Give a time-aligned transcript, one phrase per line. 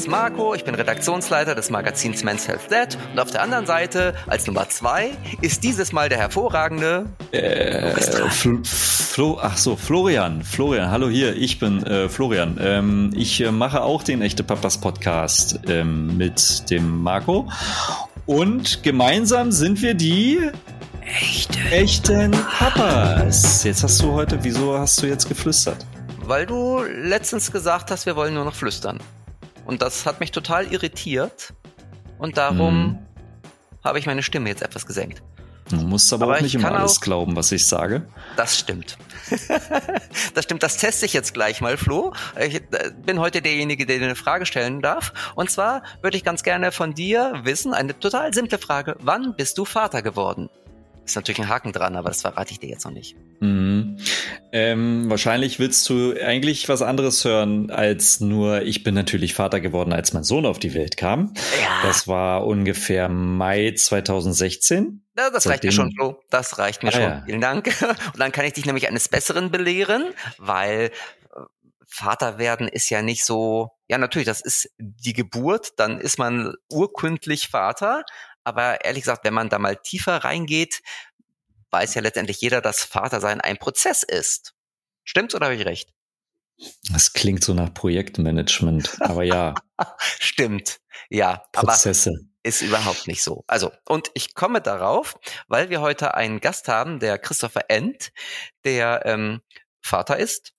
[0.00, 4.14] ist Marco, ich bin Redaktionsleiter des Magazins Men's Health Dead und auf der anderen Seite,
[4.26, 5.10] als Nummer zwei,
[5.42, 7.90] ist dieses Mal der hervorragende äh,
[8.30, 12.58] Fl Flo, ach so, Florian, Florian, hallo hier, ich bin äh, Florian.
[12.62, 17.50] Ähm, ich äh, mache auch den Echte Papas Podcast ähm, mit dem Marco
[18.24, 20.38] und gemeinsam sind wir die
[21.04, 21.58] Echte.
[21.70, 23.64] echten Papas.
[23.64, 25.84] Jetzt hast du heute, wieso hast du jetzt geflüstert?
[26.22, 28.98] Weil du letztens gesagt hast, wir wollen nur noch flüstern.
[29.70, 31.54] Und das hat mich total irritiert.
[32.18, 32.98] Und darum Mhm.
[33.84, 35.22] habe ich meine Stimme jetzt etwas gesenkt.
[35.68, 38.02] Du musst aber, Aber auch ich nicht immer alles auch- glauben, was ich sage.
[38.36, 38.98] Das stimmt.
[40.34, 42.12] das stimmt, das teste ich jetzt gleich mal, Flo.
[42.36, 42.62] Ich äh,
[43.06, 45.12] bin heute derjenige, der dir eine Frage stellen darf.
[45.36, 48.96] Und zwar würde ich ganz gerne von dir wissen, eine total simple Frage.
[49.00, 50.50] Wann bist du Vater geworden?
[51.10, 53.16] Ist natürlich ein Haken dran, aber das verrate ich dir jetzt noch nicht.
[53.40, 53.96] Mhm.
[54.52, 59.92] Ähm, wahrscheinlich willst du eigentlich was anderes hören als nur, ich bin natürlich Vater geworden,
[59.92, 61.34] als mein Sohn auf die Welt kam.
[61.60, 65.04] Ja, Das war ungefähr Mai 2016.
[65.18, 66.22] Ja, das reicht mir Seitdem- schon, Flo.
[66.30, 67.02] Das reicht mir Ah, schon.
[67.02, 67.22] ja.
[67.26, 67.66] Vielen Dank.
[68.12, 70.04] Und dann kann ich dich nämlich eines Besseren belehren,
[70.38, 70.90] weil äh,
[71.88, 76.54] Vater werden ist ja nicht so, ja natürlich, das ist die Geburt, dann ist man
[76.70, 78.04] urkündlich Vater.
[78.44, 80.82] Aber ehrlich gesagt, wenn man da mal tiefer reingeht,
[81.70, 84.54] weiß ja letztendlich jeder, dass Vatersein ein Prozess ist.
[85.04, 85.92] Stimmt's oder habe ich recht?
[86.92, 89.54] Das klingt so nach Projektmanagement, aber ja,
[89.98, 90.80] Stimmt.
[91.08, 92.12] Ja, aber Prozesse.
[92.42, 93.44] ist überhaupt nicht so.
[93.46, 98.12] Also, und ich komme darauf, weil wir heute einen Gast haben, der Christopher End,
[98.64, 99.40] der ähm,
[99.80, 100.52] Vater ist,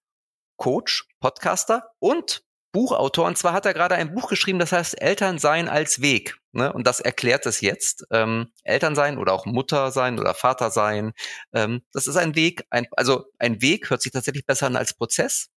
[0.58, 3.26] Coach, Podcaster und Buchautor.
[3.26, 6.41] Und zwar hat er gerade ein Buch geschrieben, das heißt Elternsein als Weg.
[6.54, 6.72] Ne?
[6.74, 8.06] Und das erklärt es jetzt.
[8.12, 11.14] Ähm, Elternsein oder auch Mutter sein oder Vater sein.
[11.54, 14.94] Ähm, das ist ein Weg, ein, also ein Weg hört sich tatsächlich besser an als
[14.94, 15.50] Prozess.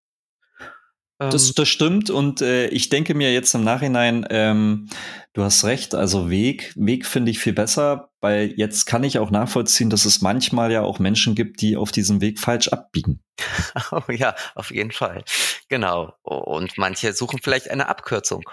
[1.20, 4.88] Ähm, Das, das stimmt und äh, ich denke mir jetzt im Nachhinein, ähm,
[5.32, 9.30] du hast recht, also Weg, Weg finde ich viel besser, weil jetzt kann ich auch
[9.30, 13.20] nachvollziehen, dass es manchmal ja auch Menschen gibt, die auf diesem Weg falsch abbiegen.
[13.90, 15.24] Oh ja, auf jeden Fall.
[15.68, 16.14] Genau.
[16.22, 18.44] Und manche suchen vielleicht eine Abkürzung.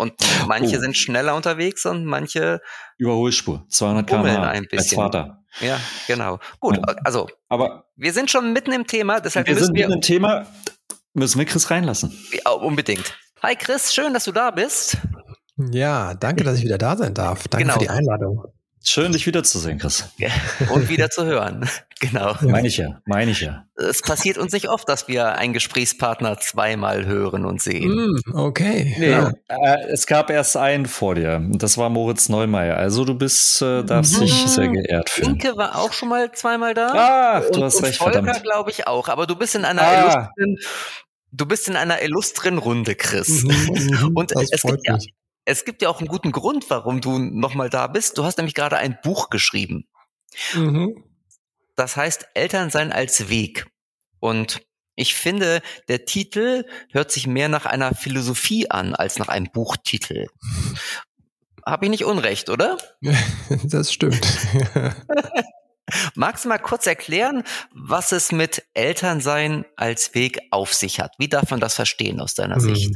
[0.00, 0.14] Und
[0.48, 0.80] manche Oh.
[0.80, 2.60] sind schneller unterwegs und manche,
[2.98, 4.96] Überholspur, 200 Bummeln km ein als bisschen.
[4.96, 5.44] Vater.
[5.60, 6.38] ja, genau.
[6.58, 6.94] Gut, Ja.
[7.04, 10.00] also Aber wir sind schon mitten im Thema, deshalb wir müssen sind wir mit dem
[10.02, 10.46] Thema,
[11.14, 12.16] müssen wir Chris reinlassen.
[12.32, 13.16] Ja, unbedingt.
[13.42, 14.96] Hi Chris, schön, dass du da bist.
[15.72, 17.46] Ja, danke, dass ich wieder da sein darf.
[17.48, 17.74] Danke Genau.
[17.74, 18.44] für die Einladung.
[18.82, 20.08] Schön, dich wiederzusehen, Chris.
[20.70, 21.68] Und wieder zu hören.
[22.02, 22.34] Genau.
[22.40, 23.66] Meine ich ja, meine ich ja.
[23.76, 27.90] Es passiert uns nicht oft, dass wir einen Gesprächspartner zweimal hören und sehen.
[27.94, 28.96] Mm, okay.
[28.98, 29.32] Nee, Ja.
[29.48, 31.36] äh, es gab erst einen vor dir.
[31.36, 32.78] und Das war Moritz Neumeier.
[32.78, 35.32] Also du bist, äh, darfst dich sehr geehrt fühlen.
[35.32, 37.40] Inke war auch schon mal zweimal da.
[37.42, 38.44] Ach, und, du hast und recht, Volker verdammt.
[38.44, 39.08] glaube ich auch.
[39.08, 40.00] Aber du bist in einer Ah.
[40.00, 40.56] illustren,
[41.32, 43.44] du bist in einer illustren Runde, Chris.
[43.44, 45.12] Mhm, mhm, Und das es freut gibt ja- mich.
[45.50, 48.16] Es gibt ja auch einen guten Grund, warum du nochmal da bist.
[48.16, 49.88] Du hast nämlich gerade ein Buch geschrieben.
[50.54, 51.02] Mhm.
[51.74, 53.66] Das heißt Elternsein als Weg.
[54.20, 54.62] Und
[54.94, 60.28] ich finde, der Titel hört sich mehr nach einer Philosophie an als nach einem Buchtitel.
[61.66, 62.78] Habe ich nicht unrecht, oder?
[63.64, 64.24] Das stimmt.
[66.14, 67.42] Magst du mal kurz erklären,
[67.74, 71.16] was es mit Elternsein als Weg auf sich hat?
[71.18, 72.94] Wie darf man das verstehen aus deiner Sicht?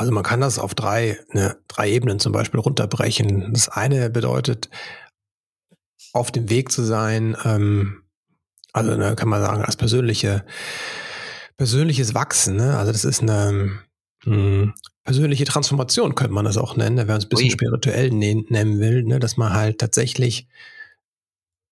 [0.00, 3.52] Also man kann das auf drei, ne, drei Ebenen zum Beispiel runterbrechen.
[3.52, 4.70] Das eine bedeutet,
[6.14, 8.04] auf dem Weg zu sein, ähm,
[8.72, 10.46] also ne, kann man sagen, als persönliche,
[11.58, 12.56] persönliches Wachsen.
[12.56, 12.78] Ne?
[12.78, 13.72] Also das ist eine
[14.24, 14.72] mh,
[15.04, 17.52] persönliche Transformation, könnte man das auch nennen, wenn man es ein bisschen Ui.
[17.52, 19.18] spirituell ne- nennen will, ne?
[19.18, 20.48] dass man halt tatsächlich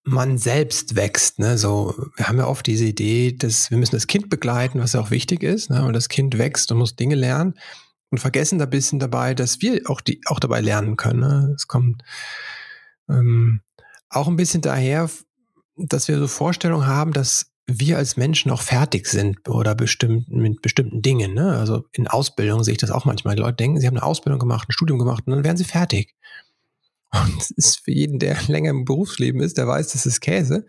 [0.05, 1.39] man selbst wächst.
[1.39, 1.57] Ne?
[1.57, 5.01] So, wir haben ja oft diese Idee, dass wir müssen das Kind begleiten, was ja
[5.01, 5.71] auch wichtig ist.
[5.71, 5.83] Ne?
[5.87, 7.55] Und das Kind wächst und muss Dinge lernen
[8.11, 11.21] und vergessen da ein bisschen dabei, dass wir auch die auch dabei lernen können.
[11.21, 11.53] Ne?
[11.55, 12.03] Es kommt
[13.09, 13.61] ähm,
[14.09, 15.11] auch ein bisschen daher,
[15.77, 20.63] dass wir so Vorstellungen haben, dass wir als Menschen auch fertig sind oder bestimmt mit
[20.63, 21.35] bestimmten Dingen.
[21.35, 21.59] Ne?
[21.59, 23.37] Also in Ausbildung sehe ich das auch manchmal.
[23.37, 25.65] Die Leute denken, sie haben eine Ausbildung gemacht, ein Studium gemacht und dann werden sie
[25.65, 26.15] fertig.
[27.13, 30.67] Und es ist für jeden, der länger im Berufsleben ist, der weiß, das ist Käse.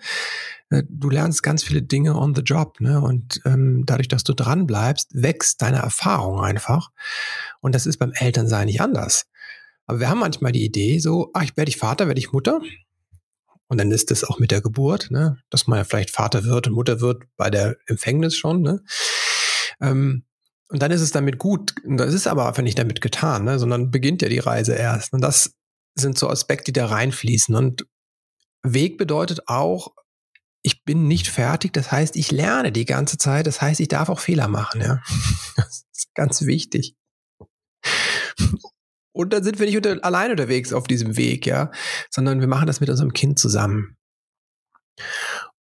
[0.70, 3.02] Äh, Du lernst ganz viele Dinge on the job, ne?
[3.02, 6.92] Und ähm, dadurch, dass du dran bleibst, wächst deine Erfahrung einfach.
[7.62, 9.26] Und das ist beim Elternsein nicht anders.
[9.86, 12.62] Aber wir haben manchmal die Idee, so, ach, ich werde ich Vater, werde ich Mutter.
[13.70, 15.38] Und dann ist das auch mit der Geburt, ne?
[15.50, 18.62] dass man ja vielleicht Vater wird und Mutter wird bei der Empfängnis schon.
[18.62, 18.84] Ne?
[19.80, 20.26] Ähm,
[20.70, 21.74] und dann ist es damit gut.
[21.86, 23.58] Das ist aber einfach nicht damit getan, ne?
[23.60, 25.14] sondern beginnt ja die Reise erst.
[25.14, 25.56] Und das
[26.00, 27.56] sind so Aspekte, die da reinfließen.
[27.56, 27.86] Und
[28.64, 29.94] Weg bedeutet auch,
[30.62, 31.74] ich bin nicht fertig.
[31.74, 33.48] Das heißt, ich lerne die ganze Zeit.
[33.48, 34.82] Das heißt, ich darf auch Fehler machen.
[34.82, 35.02] Ja,
[35.56, 36.96] das ist ganz wichtig.
[39.12, 41.72] Und dann sind wir nicht unter, allein unterwegs auf diesem Weg, ja,
[42.10, 43.98] sondern wir machen das mit unserem Kind zusammen.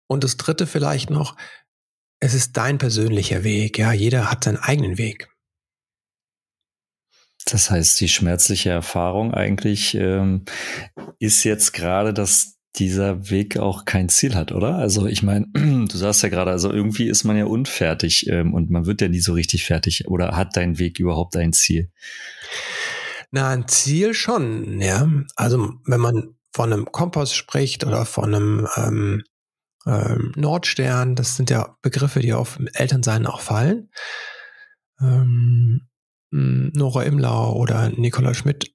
[0.08, 1.36] Und das dritte vielleicht noch,
[2.20, 5.28] es ist dein persönlicher Weg, ja, jeder hat seinen eigenen Weg.
[7.46, 10.44] Das heißt, die schmerzliche Erfahrung eigentlich ähm,
[11.20, 14.74] ist jetzt gerade, dass dieser Weg auch kein Ziel hat, oder?
[14.74, 18.68] Also ich meine, du sagst ja gerade, also irgendwie ist man ja unfertig ähm, und
[18.70, 20.08] man wird ja nie so richtig fertig.
[20.08, 21.90] Oder hat dein Weg überhaupt ein Ziel?
[23.30, 25.08] Na, ein Ziel schon, ja.
[25.36, 29.22] Also wenn man von einem Kompass spricht oder von einem ähm,
[29.86, 33.88] ähm, Nordstern, das sind ja Begriffe, die auf Elternsein auch fallen.
[35.00, 35.86] Ähm,
[36.36, 38.72] Nora Imlau oder Nicola Schmidt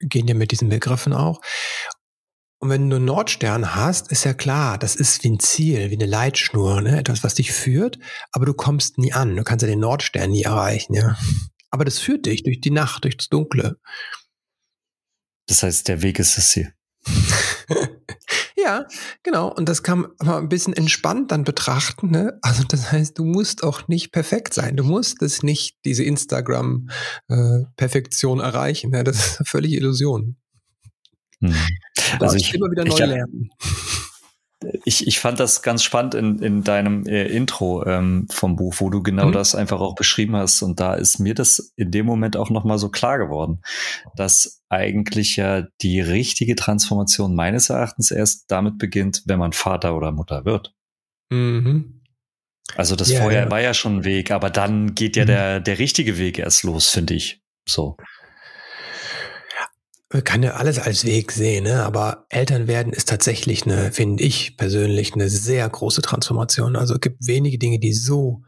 [0.00, 1.40] gehen ja mit diesen Begriffen auch.
[2.58, 5.94] Und wenn du einen Nordstern hast, ist ja klar, das ist wie ein Ziel, wie
[5.94, 6.98] eine Leitschnur, ne?
[6.98, 7.98] etwas, was dich führt,
[8.32, 9.36] aber du kommst nie an.
[9.36, 11.16] Du kannst ja den Nordstern nie erreichen, ja.
[11.70, 13.78] Aber das führt dich durch die Nacht, durch das Dunkle.
[15.46, 16.72] Das heißt, der Weg ist das Ziel.
[18.66, 18.86] ja,
[19.22, 19.52] genau.
[19.52, 22.10] Und das kann man ein bisschen entspannt dann betrachten.
[22.10, 22.36] Ne?
[22.42, 24.76] Also das heißt, du musst auch nicht perfekt sein.
[24.76, 28.90] Du musst es nicht, diese Instagram-Perfektion äh, erreichen.
[28.90, 29.04] Ne?
[29.04, 30.34] Das ist eine völlige Illusion.
[31.40, 31.54] Hm.
[32.18, 33.50] Also ich immer wieder neu lernen
[34.84, 38.88] ich, ich fand das ganz spannend in, in deinem äh, Intro ähm, vom Buch, wo
[38.88, 39.32] du genau mhm.
[39.32, 40.62] das einfach auch beschrieben hast.
[40.62, 43.60] Und da ist mir das in dem Moment auch nochmal so klar geworden,
[44.16, 50.12] dass eigentlich ja die richtige Transformation meines Erachtens erst damit beginnt, wenn man Vater oder
[50.12, 50.74] Mutter wird.
[51.30, 52.02] Mhm.
[52.74, 53.50] Also das ja, vorher ja.
[53.50, 55.28] war ja schon ein Weg, aber dann geht ja mhm.
[55.28, 57.42] der, der richtige Weg erst los, finde ich.
[57.68, 57.96] So
[60.12, 61.84] man kann ja alles als Weg sehen, ne?
[61.84, 66.76] aber Eltern werden ist tatsächlich eine, finde ich persönlich, eine sehr große Transformation.
[66.76, 68.42] Also es gibt wenige Dinge, die so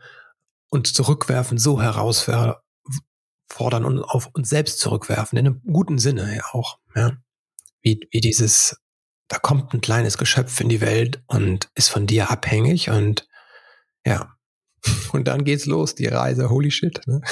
[0.70, 2.60] uns zurückwerfen, so herausfordern
[3.84, 6.78] und auf uns selbst zurückwerfen, in einem guten Sinne ja auch.
[6.94, 7.16] Ja?
[7.80, 8.76] Wie, wie dieses,
[9.26, 13.26] da kommt ein kleines Geschöpf in die Welt und ist von dir abhängig und
[14.06, 14.37] ja,
[15.12, 16.50] und dann geht's los, die Reise.
[16.50, 17.00] Holy shit.
[17.06, 17.20] Ne?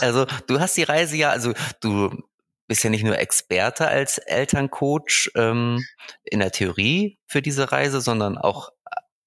[0.00, 2.10] also du hast die Reise ja, also du
[2.66, 5.84] bist ja nicht nur Experte als Elterncoach ähm,
[6.24, 8.70] in der Theorie für diese Reise, sondern auch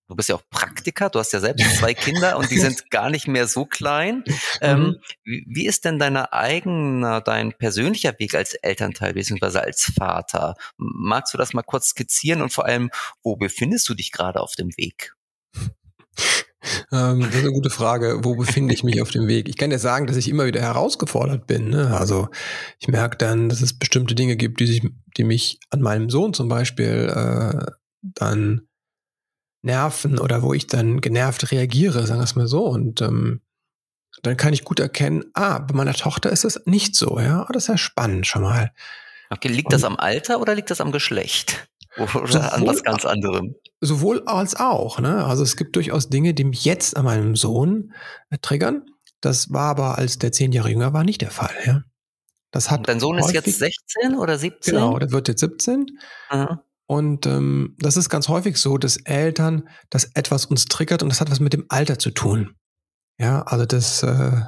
[0.08, 3.10] du bist ja auch Praktiker, du hast ja selbst zwei Kinder und die sind gar
[3.10, 4.24] nicht mehr so klein.
[4.62, 4.96] Ähm, mhm.
[5.24, 9.60] wie, wie, ist denn deine eigene, dein persönlicher Weg als Elternteil bzw.
[9.60, 10.56] als Vater?
[10.78, 12.90] Magst du das mal kurz skizzieren und vor allem,
[13.24, 15.14] wo befindest du dich gerade auf dem Weg?
[16.92, 18.20] Ähm, das ist eine gute Frage.
[18.24, 19.48] Wo befinde ich mich auf dem Weg?
[19.48, 21.70] Ich kann dir sagen, dass ich immer wieder herausgefordert bin.
[21.70, 21.96] Ne?
[21.96, 22.28] Also
[22.80, 24.82] ich merke dann, dass es bestimmte Dinge gibt, die sich,
[25.16, 27.72] die mich an meinem Sohn zum Beispiel äh,
[28.02, 28.68] dann
[29.68, 32.66] nerven oder wo ich dann genervt reagiere, sagen wir es mal so.
[32.66, 33.42] Und ähm,
[34.24, 37.46] dann kann ich gut erkennen, ah, bei meiner Tochter ist es nicht so, ja.
[37.48, 38.72] Oh, das ist ja spannend schon mal.
[39.30, 41.70] Okay, liegt und, das am Alter oder liegt das am Geschlecht?
[41.98, 43.56] Oder sowohl, an was ganz anderem?
[43.82, 45.26] Sowohl als auch, ne?
[45.26, 47.92] Also es gibt durchaus Dinge, die mich jetzt an meinem Sohn
[48.30, 48.86] äh, triggern.
[49.20, 51.82] Das war aber, als der zehn Jahre jünger war, nicht der Fall, ja.
[52.52, 54.76] Das hat Dein Sohn ist jetzt 16 oder 17?
[54.76, 55.88] Genau, der wird jetzt 17.
[56.30, 56.64] Aha.
[56.88, 61.20] Und ähm, das ist ganz häufig so, dass Eltern, dass etwas uns triggert und das
[61.20, 62.56] hat was mit dem Alter zu tun.
[63.20, 64.42] Ja, also das äh,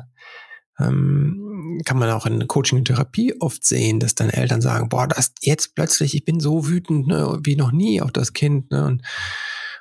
[0.80, 5.08] ähm, kann man auch in Coaching und Therapie oft sehen, dass dann Eltern sagen, boah,
[5.08, 8.72] das jetzt plötzlich, ich bin so wütend ne, wie noch nie auf das Kind.
[8.72, 9.02] Ne, und,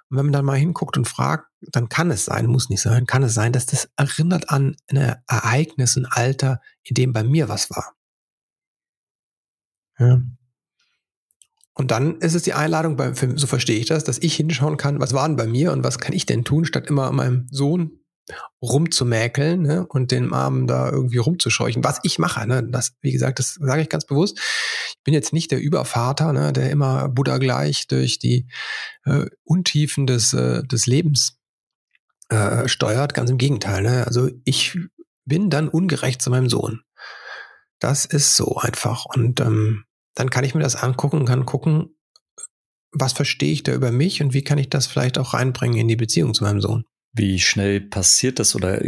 [0.08, 3.06] und wenn man dann mal hinguckt und fragt, dann kann es sein, muss nicht sein,
[3.06, 7.48] kann es sein, dass das erinnert an ein Ereignis, ein Alter, in dem bei mir
[7.48, 7.94] was war.
[9.98, 10.20] Ja.
[11.78, 14.76] Und dann ist es die Einladung beim Film, so verstehe ich das, dass ich hinschauen
[14.76, 17.46] kann, was war denn bei mir und was kann ich denn tun, statt immer meinem
[17.52, 18.00] Sohn
[18.60, 21.84] rumzumäkeln ne, und den Armen da irgendwie rumzuscheuchen.
[21.84, 24.38] Was ich mache, ne, das, wie gesagt, das sage ich ganz bewusst.
[24.38, 28.48] Ich bin jetzt nicht der Übervater, ne, der immer Buddha gleich durch die
[29.04, 31.38] äh, Untiefen des, äh, des Lebens
[32.28, 33.14] äh, steuert.
[33.14, 33.82] Ganz im Gegenteil.
[33.82, 34.04] Ne?
[34.04, 34.76] Also ich
[35.24, 36.82] bin dann ungerecht zu meinem Sohn.
[37.78, 39.04] Das ist so einfach.
[39.04, 39.84] Und ähm,
[40.18, 41.96] dann kann ich mir das angucken und kann gucken,
[42.92, 45.88] was verstehe ich da über mich und wie kann ich das vielleicht auch reinbringen in
[45.88, 46.84] die Beziehung zu meinem Sohn.
[47.12, 48.80] Wie schnell passiert das oder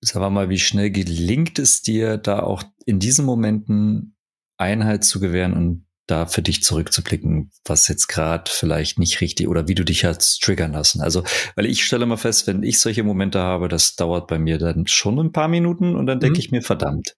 [0.00, 4.16] sagen wir mal, wie schnell gelingt es dir, da auch in diesen Momenten
[4.56, 9.68] Einheit zu gewähren und da für dich zurückzublicken, was jetzt gerade vielleicht nicht richtig oder
[9.68, 11.00] wie du dich hast triggern lassen.
[11.00, 14.58] Also, weil ich stelle mal fest, wenn ich solche Momente habe, das dauert bei mir
[14.58, 16.40] dann schon ein paar Minuten und dann denke mhm.
[16.40, 17.16] ich mir, verdammt,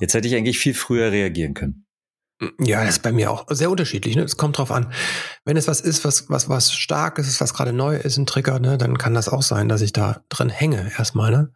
[0.00, 1.86] jetzt hätte ich eigentlich viel früher reagieren können.
[2.58, 4.16] Ja, das ist bei mir auch sehr unterschiedlich.
[4.16, 4.22] Ne?
[4.22, 4.92] Es kommt drauf an.
[5.44, 8.58] Wenn es was ist, was, was, was stark ist, was gerade neu ist, ein Trigger,
[8.58, 11.30] ne, dann kann das auch sein, dass ich da drin hänge erstmal.
[11.30, 11.52] Ne?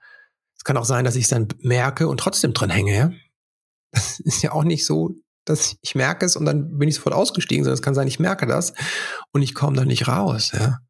[0.66, 3.10] kann auch sein, dass ich es dann merke und trotzdem drin hänge, ja.
[3.92, 5.14] Das ist ja auch nicht so,
[5.46, 8.18] dass ich merke es und dann bin ich sofort ausgestiegen, sondern es kann sein, ich
[8.18, 8.74] merke das
[9.32, 10.80] und ich komme da nicht raus, ja.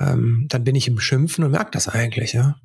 [0.00, 2.56] Ähm, dann bin ich im Schimpfen und merke das eigentlich, ja.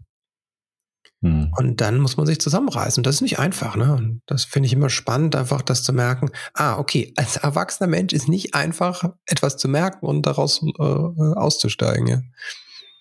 [1.24, 1.54] Hm.
[1.56, 3.00] Und dann muss man sich zusammenreißen.
[3.00, 3.94] Und das ist nicht einfach, ne?
[3.94, 6.30] Und das finde ich immer spannend, einfach das zu merken.
[6.54, 12.08] Ah, okay, als erwachsener Mensch ist nicht einfach, etwas zu merken und daraus äh, auszusteigen,
[12.08, 12.22] ja.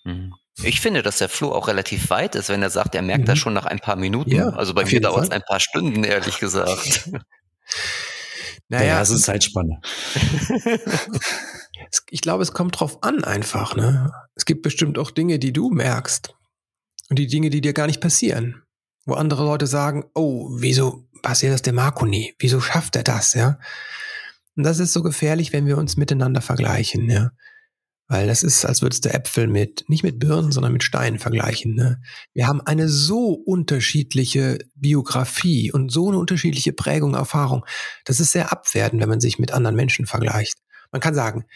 [0.05, 0.33] Mhm.
[0.62, 3.26] Ich finde, dass der Flo auch relativ weit ist, wenn er sagt, er merkt mhm.
[3.26, 4.31] das schon nach ein paar Minuten.
[4.31, 7.11] Ja, also bei mir dauert es ein paar Stunden, ehrlich gesagt.
[8.69, 9.81] naja, ja, das ist Zeitspanne.
[12.11, 13.75] ich glaube, es kommt drauf an einfach.
[13.75, 14.12] Ne?
[14.37, 16.35] Es gibt bestimmt auch Dinge, die du merkst
[17.09, 18.62] und die Dinge, die dir gar nicht passieren.
[19.04, 22.35] Wo andere Leute sagen, oh, wieso passiert das dem Marco nie?
[22.38, 23.35] Wieso schafft er das?
[23.35, 23.59] Ja.
[24.56, 27.11] Und das ist so gefährlich, wenn wir uns miteinander vergleichen.
[27.11, 27.30] Ja.
[28.09, 31.75] Weil das ist, als würdest du Äpfel mit, nicht mit Birnen, sondern mit Steinen vergleichen.
[31.75, 32.00] Ne?
[32.35, 37.64] Wir haben eine so unterschiedliche Biografie und so eine unterschiedliche Prägung, Erfahrung.
[38.04, 40.59] Das ist sehr abwertend, wenn man sich mit anderen Menschen vergleicht.
[40.90, 41.47] Man kann sagen,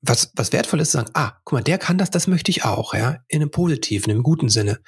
[0.00, 2.64] was, was wertvoll ist, zu sagen, ah, guck mal, der kann das, das möchte ich
[2.64, 4.80] auch, ja, in einem positiven, im guten Sinne.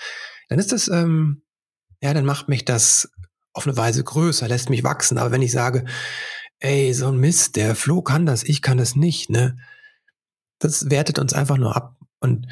[0.49, 1.43] Dann ist das, ähm,
[2.01, 3.11] ja, dann macht mich das
[3.53, 5.19] auf eine Weise größer, lässt mich wachsen.
[5.19, 5.85] Aber wenn ich sage,
[6.61, 9.59] ey, so ein Mist, der Flo kann das, ich kann das nicht, ne,
[10.59, 12.47] das wertet uns einfach nur ab und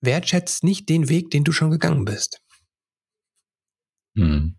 [0.00, 2.40] wertschätzt nicht den Weg, den du schon gegangen bist.
[4.16, 4.56] Hm.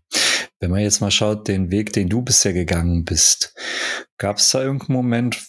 [0.62, 3.52] Wenn man jetzt mal schaut, den Weg, den du bisher gegangen bist,
[4.16, 5.42] gab es da irgendeinen Moment,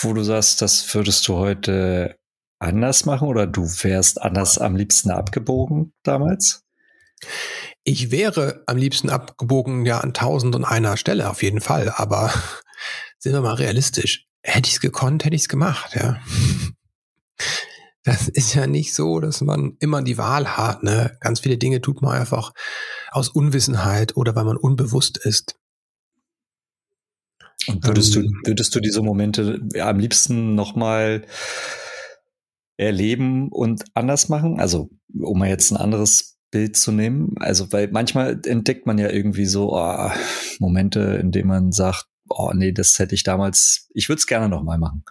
[0.00, 2.16] wo du sagst, das würdest du heute
[2.58, 6.64] anders machen oder du wärst anders am liebsten abgebogen damals?
[7.82, 12.32] Ich wäre am liebsten abgebogen, ja, an tausend und einer Stelle auf jeden Fall, aber
[13.18, 14.26] sind wir mal realistisch.
[14.42, 16.22] Hätte ich es gekonnt, hätte ich es gemacht, ja.
[18.04, 20.82] Das ist ja nicht so, dass man immer die Wahl hat.
[20.82, 21.16] Ne?
[21.20, 22.52] Ganz viele Dinge tut man einfach
[23.10, 25.58] aus Unwissenheit oder weil man unbewusst ist.
[27.66, 31.24] Und würdest ähm, du, würdest du diese Momente am liebsten nochmal
[32.76, 34.60] erleben und anders machen?
[34.60, 37.34] Also, um mal jetzt ein anderes Bild zu nehmen.
[37.38, 40.10] Also, weil manchmal entdeckt man ja irgendwie so oh,
[40.58, 44.50] Momente, in denen man sagt, oh nee, das hätte ich damals, ich würde es gerne
[44.50, 45.04] nochmal machen.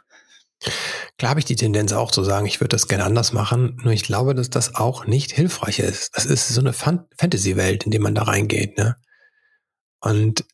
[1.18, 3.94] Klar habe ich die Tendenz auch zu sagen, ich würde das gerne anders machen, nur
[3.94, 6.12] ich glaube, dass das auch nicht hilfreich ist.
[6.16, 8.78] Das ist so eine Fantasy-Welt, in die man da reingeht.
[8.78, 8.96] Ne?
[10.00, 10.46] Und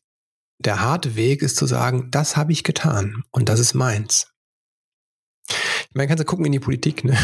[0.58, 4.26] der harte Weg ist zu sagen, das habe ich getan und das ist meins.
[5.48, 7.18] Ich meine, kannst du gucken in die Politik, ne?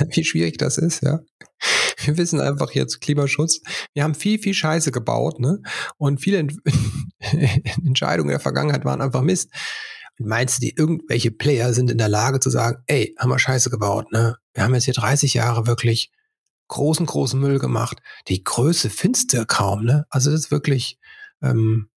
[0.10, 1.20] wie schwierig das ist, ja.
[2.04, 3.60] Wir wissen einfach jetzt Klimaschutz.
[3.92, 5.60] Wir haben viel, viel Scheiße gebaut, ne?
[5.96, 6.38] Und viele
[7.84, 9.50] Entscheidungen der Vergangenheit waren einfach Mist.
[10.18, 13.70] Meinst du, die irgendwelche Player sind in der Lage zu sagen, ey, haben wir Scheiße
[13.70, 14.36] gebaut, ne?
[14.52, 16.12] Wir haben jetzt hier 30 Jahre wirklich
[16.68, 18.00] großen, großen Müll gemacht.
[18.28, 20.06] Die Größe findest du kaum, ne?
[20.10, 20.98] Also das ist wirklich,
[21.42, 21.88] ähm,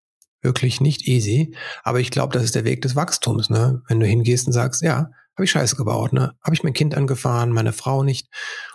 [0.41, 1.55] wirklich nicht easy.
[1.83, 3.81] Aber ich glaube, das ist der Weg des Wachstums, ne?
[3.87, 6.33] Wenn du hingehst und sagst, ja, habe ich Scheiße gebaut, ne?
[6.41, 8.27] Habe ich mein Kind angefahren, meine Frau nicht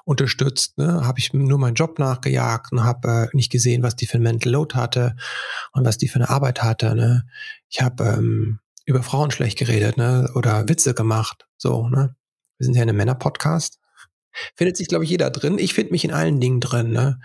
[0.04, 1.04] unterstützt, ne?
[1.04, 4.22] Habe ich nur meinen Job nachgejagt und habe äh, nicht gesehen, was die für ein
[4.22, 5.16] Mental Load hatte
[5.72, 7.24] und was die für eine Arbeit hatte, ne?
[7.68, 10.30] Ich habe ähm, über Frauen schlecht geredet, ne?
[10.34, 11.46] Oder Witze gemacht.
[11.56, 12.16] So, ne?
[12.58, 13.78] Wir sind ja in einem Männer-Podcast.
[14.54, 15.58] Findet sich, glaube ich, jeder drin.
[15.58, 17.20] Ich finde mich in allen Dingen drin, ne?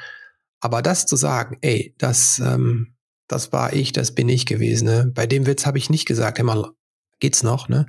[0.59, 2.95] Aber das zu sagen, ey, das, ähm,
[3.27, 5.11] das war ich, das bin ich gewesen, ne?
[5.13, 6.73] Bei dem Witz habe ich nicht gesagt, immer
[7.19, 7.87] geht's noch, ne?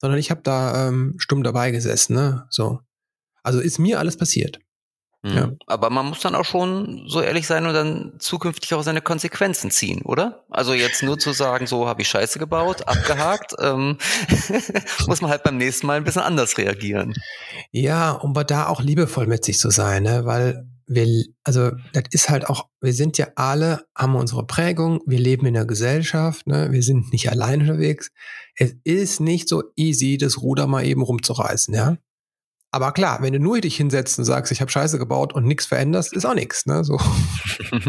[0.00, 2.46] Sondern ich habe da ähm, stumm dabei gesessen, ne?
[2.50, 2.80] So.
[3.42, 4.60] Also ist mir alles passiert.
[5.22, 5.36] Mhm.
[5.36, 5.50] Ja.
[5.66, 9.70] Aber man muss dann auch schon so ehrlich sein und dann zukünftig auch seine Konsequenzen
[9.70, 10.44] ziehen, oder?
[10.48, 13.98] Also jetzt nur zu sagen, so habe ich Scheiße gebaut, abgehakt, ähm,
[15.06, 17.14] muss man halt beim nächsten Mal ein bisschen anders reagieren.
[17.72, 20.24] Ja, um da auch liebevoll mit sich zu sein, ne?
[20.24, 25.18] weil wir, also das ist halt auch, wir sind ja alle, haben unsere Prägung, wir
[25.18, 26.68] leben in der Gesellschaft, ne?
[26.70, 28.10] wir sind nicht allein unterwegs.
[28.54, 31.96] Es ist nicht so easy, das Ruder mal eben rumzureißen, ja.
[32.70, 35.64] Aber klar, wenn du nur dich hinsetzt und sagst, ich habe Scheiße gebaut und nichts
[35.64, 36.66] veränderst, ist auch nichts.
[36.66, 36.84] Ne?
[36.84, 37.00] So.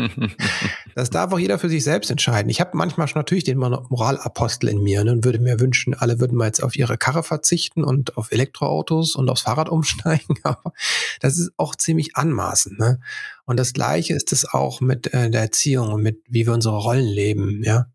[0.96, 2.50] das darf auch jeder für sich selbst entscheiden.
[2.50, 6.22] Ich habe manchmal schon natürlich den Moralapostel in mir ne, und würde mir wünschen, alle
[6.22, 10.38] würden mal jetzt auf ihre Karre verzichten und auf Elektroautos und aufs Fahrrad umsteigen.
[10.44, 10.72] Aber
[11.20, 12.80] das ist auch ziemlich anmaßend.
[12.80, 13.02] Ne?
[13.44, 16.78] Und das Gleiche ist es auch mit äh, der Erziehung und mit wie wir unsere
[16.78, 17.64] Rollen leben.
[17.66, 17.88] Ja.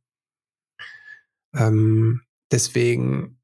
[1.55, 3.39] Ähm, deswegen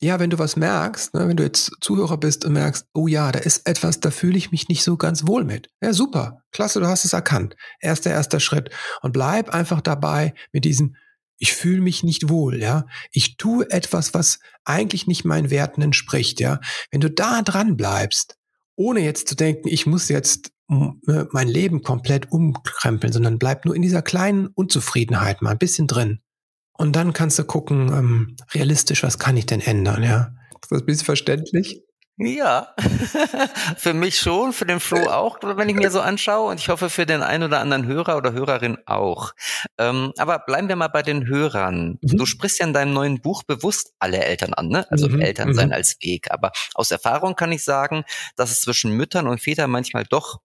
[0.00, 3.32] ja, wenn du was merkst, ne, wenn du jetzt Zuhörer bist und merkst, oh ja,
[3.32, 5.70] da ist etwas, da fühle ich mich nicht so ganz wohl mit.
[5.82, 7.56] Ja, super, klasse, du hast es erkannt.
[7.80, 8.70] Erster, erster Schritt.
[9.02, 10.94] Und bleib einfach dabei mit diesem,
[11.38, 12.86] ich fühle mich nicht wohl, ja.
[13.10, 16.60] Ich tue etwas, was eigentlich nicht meinen Werten entspricht, ja.
[16.90, 18.36] Wenn du da dran bleibst,
[18.76, 23.74] ohne jetzt zu denken, ich muss jetzt ne, mein Leben komplett umkrempeln, sondern bleib nur
[23.74, 26.20] in dieser kleinen Unzufriedenheit mal ein bisschen drin.
[26.78, 30.32] Und dann kannst du gucken, ähm, realistisch, was kann ich denn ändern, ja?
[30.62, 31.82] Ist das ein bisschen verständlich?
[32.20, 32.74] Ja,
[33.76, 36.90] für mich schon, für den Flo auch, wenn ich mir so anschaue und ich hoffe
[36.90, 39.34] für den einen oder anderen Hörer oder Hörerin auch.
[39.78, 41.98] Ähm, aber bleiben wir mal bei den Hörern.
[42.00, 42.16] Mhm.
[42.16, 44.90] Du sprichst ja in deinem neuen Buch bewusst alle Eltern an, ne?
[44.90, 45.20] also mhm.
[45.20, 45.74] Elternsein mhm.
[45.74, 46.32] als Weg.
[46.32, 48.02] Aber aus Erfahrung kann ich sagen,
[48.34, 50.40] dass es zwischen Müttern und Vätern manchmal doch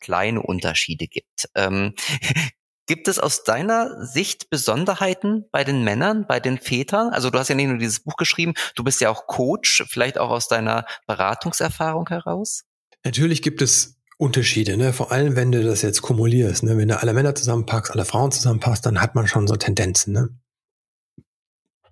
[0.00, 1.48] kleine Unterschiede gibt.
[1.56, 1.94] Ähm,
[2.86, 7.10] Gibt es aus deiner Sicht Besonderheiten bei den Männern, bei den Vätern?
[7.12, 10.18] Also du hast ja nicht nur dieses Buch geschrieben, du bist ja auch Coach, vielleicht
[10.18, 12.64] auch aus deiner Beratungserfahrung heraus?
[13.04, 14.92] Natürlich gibt es Unterschiede, ne?
[14.92, 16.62] vor allem wenn du das jetzt kumulierst.
[16.62, 16.78] Ne?
[16.78, 20.12] Wenn du alle Männer zusammenpackst, alle Frauen zusammenpasst, dann hat man schon so Tendenzen.
[20.12, 20.28] Ne?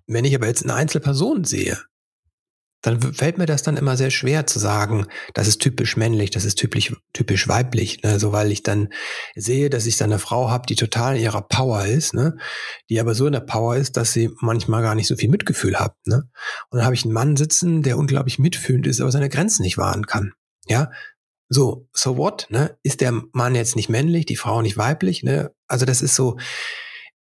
[0.07, 1.77] Wenn ich aber jetzt eine Einzelperson sehe,
[2.81, 6.45] dann fällt mir das dann immer sehr schwer zu sagen, das ist typisch männlich, das
[6.45, 8.19] ist typisch, typisch weiblich, ne?
[8.19, 8.89] so weil ich dann
[9.35, 12.37] sehe, dass ich dann eine Frau habe, die total in ihrer Power ist, ne?
[12.89, 15.79] die aber so in der Power ist, dass sie manchmal gar nicht so viel Mitgefühl
[15.79, 15.95] hat.
[16.05, 16.29] Ne?
[16.69, 19.77] Und dann habe ich einen Mann sitzen, der unglaublich mitfühlend ist, aber seine Grenzen nicht
[19.77, 20.33] wahren kann.
[20.67, 20.91] Ja,
[21.49, 22.47] so, so what?
[22.49, 22.77] Ne?
[22.83, 25.23] Ist der Mann jetzt nicht männlich, die Frau nicht weiblich?
[25.23, 25.51] Ne?
[25.67, 26.37] Also das ist so,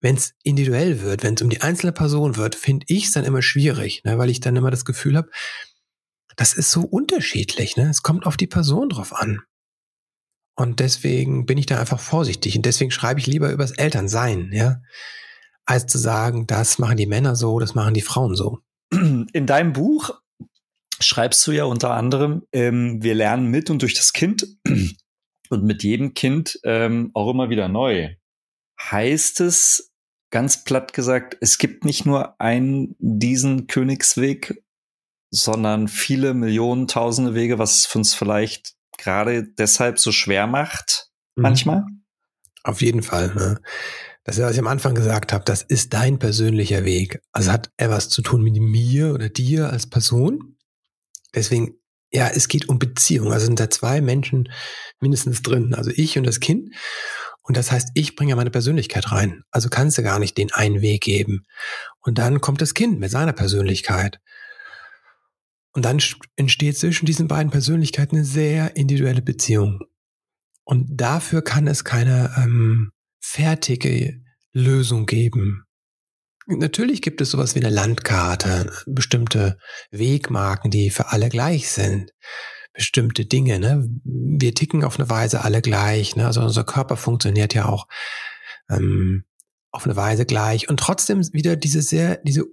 [0.03, 3.23] wenn es individuell wird, wenn es um die einzelne Person wird, finde ich es dann
[3.23, 5.29] immer schwierig, ne, weil ich dann immer das Gefühl habe,
[6.35, 7.77] das ist so unterschiedlich.
[7.77, 7.89] Ne?
[7.89, 9.39] Es kommt auf die Person drauf an.
[10.55, 12.57] Und deswegen bin ich da einfach vorsichtig.
[12.57, 14.81] Und deswegen schreibe ich lieber übers Elternsein, ja,
[15.65, 18.59] als zu sagen, das machen die Männer so, das machen die Frauen so.
[18.91, 20.11] In deinem Buch
[20.99, 24.47] schreibst du ja unter anderem, ähm, wir lernen mit und durch das Kind
[25.49, 28.15] und mit jedem Kind ähm, auch immer wieder neu.
[28.79, 29.92] Heißt es,
[30.33, 34.63] ganz platt gesagt, es gibt nicht nur einen diesen Königsweg,
[35.29, 41.43] sondern viele Millionen, tausende Wege, was uns vielleicht gerade deshalb so schwer macht, mhm.
[41.43, 41.83] manchmal?
[42.63, 43.31] Auf jeden Fall.
[43.35, 43.61] Ne?
[44.23, 47.21] Das ist, was ich am Anfang gesagt habe, das ist dein persönlicher Weg.
[47.31, 50.57] Also hat er was zu tun mit mir oder dir als Person.
[51.35, 51.75] Deswegen,
[52.11, 53.31] ja, es geht um Beziehung.
[53.31, 54.49] Also sind da zwei Menschen
[54.99, 55.75] mindestens drin.
[55.75, 56.73] Also ich und das Kind.
[57.43, 59.43] Und das heißt, ich bringe meine Persönlichkeit rein.
[59.51, 61.45] Also kannst du gar nicht den einen Weg geben.
[61.99, 64.19] Und dann kommt das Kind mit seiner Persönlichkeit.
[65.73, 66.01] Und dann
[66.35, 69.81] entsteht zwischen diesen beiden Persönlichkeiten eine sehr individuelle Beziehung.
[70.63, 74.21] Und dafür kann es keine ähm, fertige
[74.53, 75.65] Lösung geben.
[76.45, 79.57] Natürlich gibt es sowas wie eine Landkarte, bestimmte
[79.91, 82.11] Wegmarken, die für alle gleich sind
[82.73, 83.59] bestimmte Dinge.
[83.59, 83.87] Ne?
[84.03, 86.15] Wir ticken auf eine Weise alle gleich.
[86.15, 86.25] Ne?
[86.25, 87.87] Also unser Körper funktioniert ja auch
[88.69, 89.23] ähm,
[89.71, 90.69] auf eine Weise gleich.
[90.69, 92.45] Und trotzdem wieder diese sehr, diese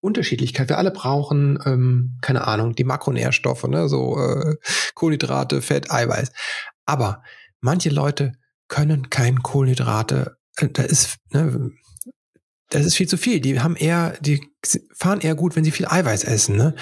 [0.00, 0.68] Unterschiedlichkeit.
[0.68, 3.88] Wir alle brauchen, ähm, keine Ahnung, die Makronährstoffe, ne?
[3.88, 4.56] so äh,
[4.94, 6.32] Kohlenhydrate, Fett, Eiweiß.
[6.86, 7.22] Aber
[7.60, 8.32] manche Leute
[8.68, 10.36] können kein Kohlenhydrate.
[10.56, 11.70] Äh, da ist, ne,
[12.70, 13.40] das ist viel zu viel.
[13.40, 14.40] Die haben eher, die
[14.94, 16.56] fahren eher gut, wenn sie viel Eiweiß essen.
[16.56, 16.74] Ne?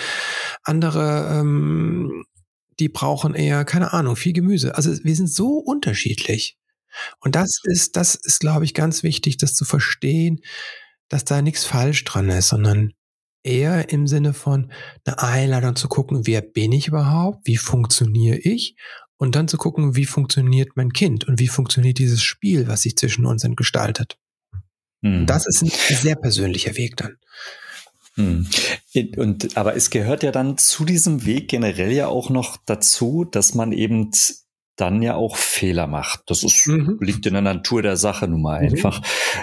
[0.62, 2.24] Andere ähm,
[2.80, 4.76] die brauchen eher, keine Ahnung, viel Gemüse.
[4.76, 6.56] Also wir sind so unterschiedlich.
[7.20, 10.40] Und das ist, das ist, glaube ich, ganz wichtig, das zu verstehen,
[11.08, 12.92] dass da nichts falsch dran ist, sondern
[13.42, 14.72] eher im Sinne von
[15.04, 18.76] eine Einladung zu gucken, wer bin ich überhaupt, wie funktioniere ich
[19.16, 22.96] und dann zu gucken, wie funktioniert mein Kind und wie funktioniert dieses Spiel, was sich
[22.96, 24.18] zwischen uns gestaltet.
[25.00, 25.26] Mhm.
[25.26, 27.16] Das ist ein sehr persönlicher Weg dann.
[28.18, 28.46] Hm.
[29.16, 33.54] Und, aber es gehört ja dann zu diesem Weg generell ja auch noch dazu, dass
[33.54, 34.10] man eben
[34.74, 36.22] dann ja auch Fehler macht.
[36.26, 36.98] Das ist, mhm.
[37.00, 38.68] liegt in der Natur der Sache nun mal mhm.
[38.68, 39.02] einfach.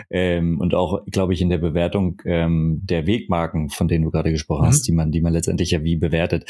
[0.09, 4.31] Ähm, und auch, glaube ich, in der Bewertung ähm, der Wegmarken, von denen du gerade
[4.31, 4.67] gesprochen mhm.
[4.67, 6.45] hast, die man, die man letztendlich ja wie bewertet.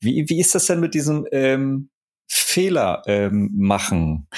[0.00, 1.90] Wie, wie ist das denn mit diesem ähm,
[2.28, 4.28] Fehler ähm, machen?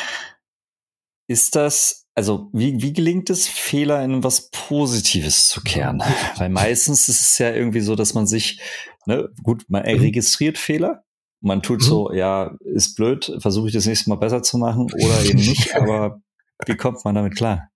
[1.29, 6.03] Ist das also wie, wie gelingt es, Fehler in was Positives zu kehren?
[6.37, 8.61] Weil meistens ist es ja irgendwie so, dass man sich,
[9.07, 10.01] ne, gut, man mhm.
[10.01, 11.05] registriert Fehler,
[11.41, 12.17] man tut so, mhm.
[12.17, 16.21] ja, ist blöd, versuche ich das nächste Mal besser zu machen oder eben nicht, aber
[16.67, 17.71] wie kommt man damit klar?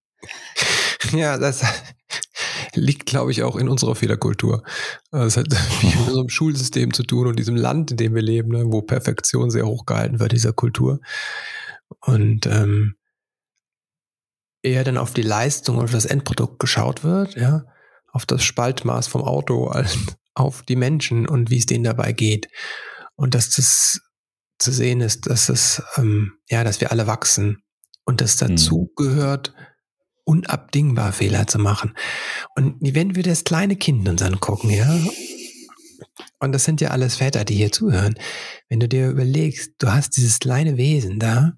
[1.12, 1.62] Ja, das
[2.74, 4.64] liegt, glaube ich, auch in unserer Fehlerkultur.
[5.12, 8.48] Es hat viel mit unserem Schulsystem zu tun und diesem Land, in dem wir leben,
[8.48, 10.98] ne, wo Perfektion sehr hoch gehalten wird, dieser Kultur.
[12.00, 12.96] Und ähm,
[14.62, 17.64] eher dann auf die Leistung oder das Endprodukt geschaut wird, ja,
[18.12, 19.96] auf das Spaltmaß vom Auto als
[20.34, 22.48] auf die Menschen und wie es denen dabei geht.
[23.16, 24.00] Und dass das
[24.58, 27.62] zu sehen ist, dass es, ähm, ja, dass wir alle wachsen
[28.04, 28.94] und dass dazu mhm.
[28.96, 29.54] gehört,
[30.24, 31.94] unabdingbar Fehler zu machen.
[32.54, 34.98] Und wenn wir das kleine Kind uns angucken, ja,
[36.38, 38.14] und das sind ja alles Väter, die hier zuhören,
[38.68, 41.52] wenn du dir überlegst, du hast dieses kleine Wesen da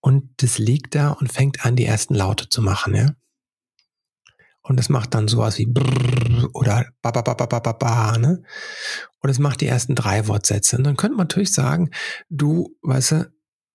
[0.00, 3.10] und das liegt da und fängt an, die ersten Laute zu machen, ja.
[4.62, 8.18] Und es macht dann sowas wie brrr oder ba ba ba ba ba ba ba,
[8.18, 8.42] ne?
[9.20, 10.76] Und es macht die ersten drei Wortsätze.
[10.76, 11.90] Und dann könnte man natürlich sagen,
[12.28, 13.32] du, weißt du,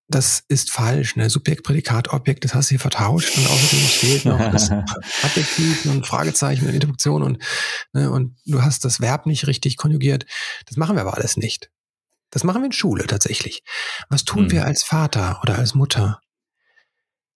[0.08, 1.28] das ist falsch, ne?
[1.28, 4.70] Subjekt, Prädikat, Objekt, das hast du hier vertauscht und außerdem fehlt noch das
[5.22, 7.42] Adjektiv und Fragezeichen und Introduktion und,
[7.92, 10.24] ne, und du hast das Verb nicht richtig konjugiert.
[10.66, 11.70] Das machen wir aber alles nicht.
[12.36, 13.62] Das machen wir in Schule tatsächlich.
[14.10, 14.50] Was tun hm.
[14.52, 16.20] wir als Vater oder als Mutter?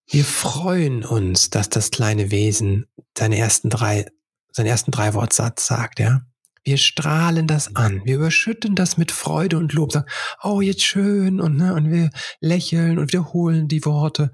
[0.07, 2.85] Wir freuen uns, dass das kleine Wesen
[3.17, 4.05] seine ersten drei,
[4.51, 6.21] seinen ersten drei Wortsatz sagt, ja.
[6.63, 8.05] Wir strahlen das an.
[8.05, 9.91] Wir überschütten das mit Freude und Lob.
[9.91, 10.07] Sagen,
[10.43, 11.41] oh, jetzt schön.
[11.41, 14.31] Und, ne, und wir lächeln und wiederholen die Worte.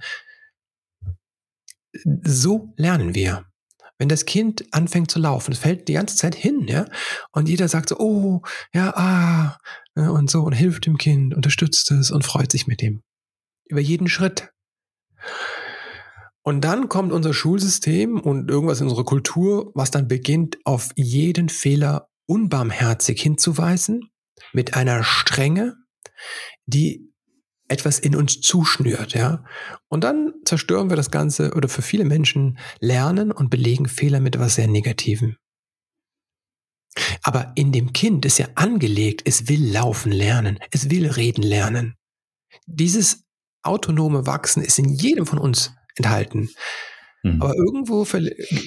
[2.25, 3.45] So lernen wir.
[3.99, 6.85] Wenn das Kind anfängt zu laufen, es fällt die ganze Zeit hin, ja,
[7.31, 8.41] und jeder sagt so, oh,
[8.73, 9.57] ja, ah,
[9.95, 13.01] ne, und so, und hilft dem Kind, unterstützt es und freut sich mit ihm.
[13.65, 14.51] Über jeden Schritt.
[16.43, 21.49] Und dann kommt unser Schulsystem und irgendwas in unserer Kultur, was dann beginnt, auf jeden
[21.49, 24.09] Fehler unbarmherzig hinzuweisen,
[24.53, 25.75] mit einer Strenge,
[26.65, 27.11] die
[27.67, 29.43] etwas in uns zuschnürt, ja.
[29.89, 34.35] Und dann zerstören wir das Ganze oder für viele Menschen lernen und belegen Fehler mit
[34.35, 35.37] etwas sehr Negativem.
[37.21, 41.95] Aber in dem Kind ist ja angelegt, es will laufen lernen, es will reden lernen.
[42.65, 43.25] Dieses
[43.61, 46.49] autonome Wachsen ist in jedem von uns enthalten.
[47.23, 47.41] Mhm.
[47.41, 48.05] Aber irgendwo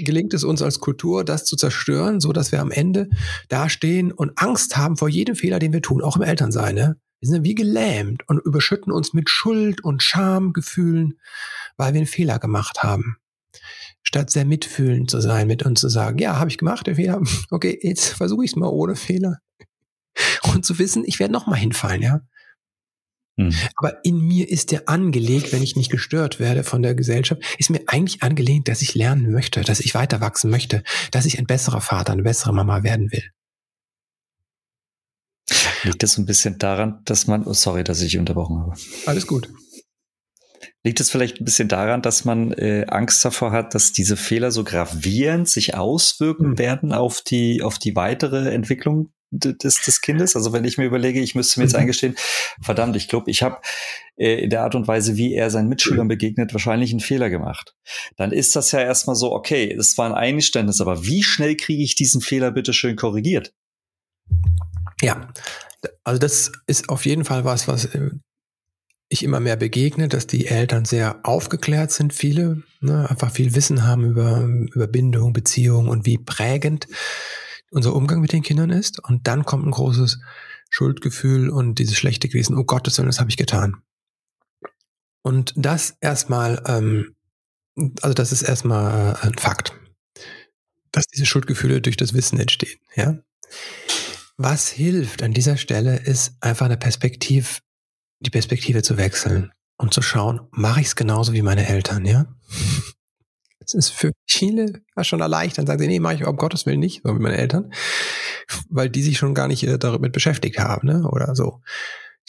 [0.04, 3.08] gelingt es uns als Kultur, das zu zerstören, so dass wir am Ende
[3.48, 6.74] dastehen und Angst haben vor jedem Fehler, den wir tun, auch im Elternsein.
[6.74, 6.96] Ne?
[7.20, 11.18] Wir sind wie gelähmt und überschütten uns mit Schuld und Schamgefühlen,
[11.76, 13.18] weil wir einen Fehler gemacht haben.
[14.02, 17.20] Statt sehr mitfühlend zu sein mit uns zu sagen, ja, habe ich gemacht, den Fehler.
[17.50, 19.38] Okay, jetzt versuche ich es mal ohne Fehler.
[20.52, 22.20] Und zu wissen, ich werde nochmal hinfallen, ja.
[23.38, 23.54] Hm.
[23.76, 27.70] Aber in mir ist der angelegt, wenn ich nicht gestört werde von der Gesellschaft, ist
[27.70, 31.46] mir eigentlich angelegt, dass ich lernen möchte, dass ich weiter wachsen möchte, dass ich ein
[31.46, 33.24] besserer Vater, eine bessere Mama werden will.
[35.84, 38.74] Liegt das ein bisschen daran, dass man, oh sorry, dass ich unterbrochen habe.
[39.06, 39.48] Alles gut.
[40.82, 44.50] Liegt es vielleicht ein bisschen daran, dass man äh, Angst davor hat, dass diese Fehler
[44.50, 46.58] so gravierend sich auswirken mhm.
[46.58, 50.36] werden auf die, auf die weitere Entwicklung des, des Kindes?
[50.36, 51.80] Also wenn ich mir überlege, ich müsste mir jetzt mhm.
[51.80, 52.16] eingestehen,
[52.62, 53.60] verdammt, ich glaube, ich habe
[54.16, 57.74] äh, in der Art und Weise, wie er seinen Mitschülern begegnet, wahrscheinlich einen Fehler gemacht.
[58.16, 61.82] Dann ist das ja erstmal so, okay, das war ein Eingeständnis, aber wie schnell kriege
[61.82, 63.52] ich diesen Fehler bitte schön korrigiert?
[65.02, 65.28] Ja,
[66.04, 68.10] also das ist auf jeden Fall was, was äh,
[69.08, 73.84] ich immer mehr begegne, dass die Eltern sehr aufgeklärt sind, viele, ne, einfach viel Wissen
[73.84, 76.86] haben über, über Bindung, Beziehung und wie prägend
[77.70, 79.02] unser Umgang mit den Kindern ist.
[79.02, 80.20] Und dann kommt ein großes
[80.70, 83.82] Schuldgefühl und dieses schlechte Gewissen, oh Gottes Willen, das habe ich getan.
[85.22, 87.16] Und das erstmal, ähm,
[88.02, 89.72] also das ist erstmal äh, ein Fakt,
[90.92, 93.18] dass diese Schuldgefühle durch das Wissen entstehen, ja.
[94.42, 97.58] Was hilft an dieser Stelle, ist einfach eine Perspektive,
[98.20, 102.24] die Perspektive zu wechseln und zu schauen, mache ich es genauso wie meine Eltern, ja?
[103.60, 105.68] Das ist für viele schon erleichternd.
[105.68, 107.70] Sagen sie, nee, mache ich um Gottes Willen nicht, so wie meine Eltern,
[108.70, 111.06] weil die sich schon gar nicht äh, damit beschäftigt haben, ne?
[111.08, 111.60] Oder so.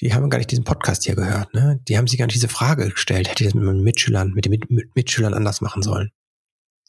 [0.02, 1.80] Die haben gar nicht diesen Podcast hier gehört, ne?
[1.88, 4.46] Die haben sich gar nicht diese Frage gestellt, hätte ich das mit meinen Mitschülern, mit
[4.46, 6.12] den mit Mitschülern anders machen sollen.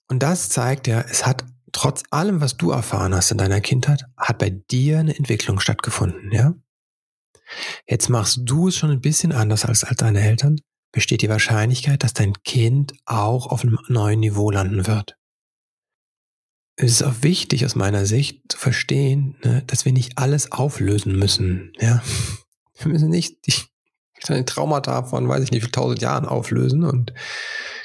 [0.09, 4.05] Und das zeigt ja, es hat trotz allem, was du erfahren hast in deiner Kindheit,
[4.17, 6.55] hat bei dir eine Entwicklung stattgefunden, ja?
[7.87, 10.57] Jetzt machst du es schon ein bisschen anders als, als deine Eltern,
[10.91, 15.17] besteht die Wahrscheinlichkeit, dass dein Kind auch auf einem neuen Niveau landen wird.
[16.77, 21.19] Es ist auch wichtig aus meiner Sicht zu verstehen, ne, dass wir nicht alles auflösen
[21.19, 21.73] müssen.
[21.79, 22.03] Ja?
[22.79, 23.55] Wir müssen nicht die,
[24.47, 27.13] Traumata von, weiß ich nicht, wie tausend Jahren auflösen und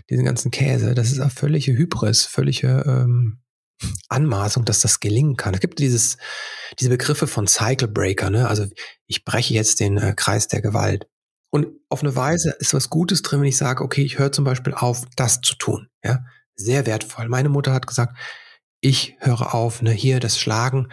[0.09, 0.93] diesen ganzen Käse.
[0.93, 3.39] Das ist auch völlige Hybris, völlige ähm,
[4.09, 5.53] Anmaßung, dass das gelingen kann.
[5.53, 6.17] Es gibt dieses,
[6.79, 8.47] diese Begriffe von Cycle Breaker, ne?
[8.47, 8.65] Also
[9.05, 11.07] ich breche jetzt den äh, Kreis der Gewalt.
[11.49, 14.45] Und auf eine Weise ist was Gutes drin, wenn ich sage, okay, ich höre zum
[14.45, 15.87] Beispiel auf, das zu tun.
[16.03, 17.29] Ja, sehr wertvoll.
[17.29, 18.17] Meine Mutter hat gesagt,
[18.81, 20.89] ich höre auf, ne, hier das Schlagen,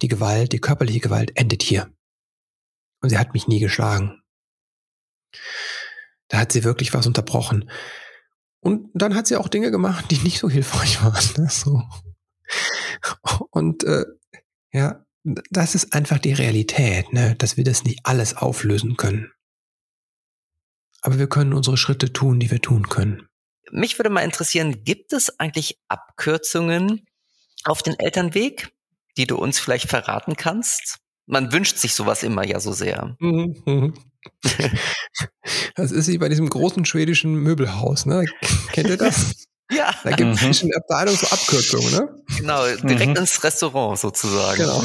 [0.00, 1.90] die Gewalt, die körperliche Gewalt endet hier.
[3.02, 4.22] Und sie hat mich nie geschlagen.
[6.28, 7.70] Da hat sie wirklich was unterbrochen.
[8.60, 11.24] Und dann hat sie auch Dinge gemacht, die nicht so hilfreich waren.
[11.36, 11.82] Ne, so.
[13.56, 14.04] Und äh,
[14.70, 19.32] ja, das ist einfach die Realität, ne, dass wir das nicht alles auflösen können.
[21.00, 23.26] Aber wir können unsere Schritte tun, die wir tun können.
[23.70, 27.06] Mich würde mal interessieren, gibt es eigentlich Abkürzungen
[27.64, 28.74] auf den Elternweg,
[29.16, 30.98] die du uns vielleicht verraten kannst?
[31.24, 33.16] Man wünscht sich sowas immer ja so sehr.
[35.76, 38.24] Das ist wie bei diesem großen schwedischen Möbelhaus, ne?
[38.72, 39.46] Kennt ihr das?
[39.70, 39.92] Ja.
[40.04, 40.46] Da gibt es Mhm.
[40.46, 42.22] zwischen der Abteilung so Abkürzungen, ne?
[42.38, 43.16] Genau, direkt Mhm.
[43.16, 44.58] ins Restaurant sozusagen.
[44.58, 44.82] Genau.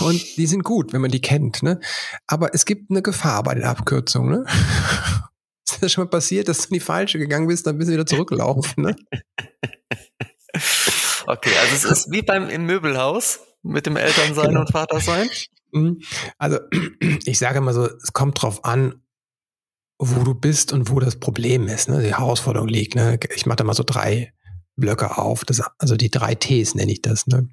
[0.00, 1.80] Und die sind gut, wenn man die kennt, ne?
[2.26, 4.44] Aber es gibt eine Gefahr bei den Abkürzungen, ne?
[5.68, 7.92] Ist das schon mal passiert, dass du in die falsche gegangen bist, dann bist du
[7.94, 8.96] wieder zurückgelaufen, ne?
[11.26, 14.60] Okay, also es ist wie beim im Möbelhaus mit dem Elternsein Genau.
[14.62, 15.28] und Vatersein.
[15.72, 16.00] Mhm.
[16.38, 16.58] Also,
[17.24, 19.00] ich sage mal so, es kommt drauf an,
[20.00, 22.00] wo du bist und wo das Problem ist, ne?
[22.00, 23.18] Die Herausforderung liegt, ne?
[23.34, 24.32] Ich mache da mal so drei
[24.76, 27.48] Blöcke auf, das, also die drei Ts nenne ich das, ne?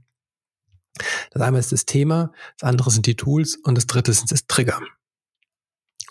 [1.31, 4.47] Das eine ist das Thema, das andere sind die Tools und das dritte ist das
[4.47, 4.79] Trigger.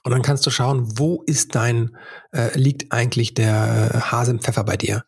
[0.05, 1.96] Und dann kannst du schauen, wo ist dein,
[2.31, 5.05] äh, liegt eigentlich der äh, Hase im Pfeffer bei dir?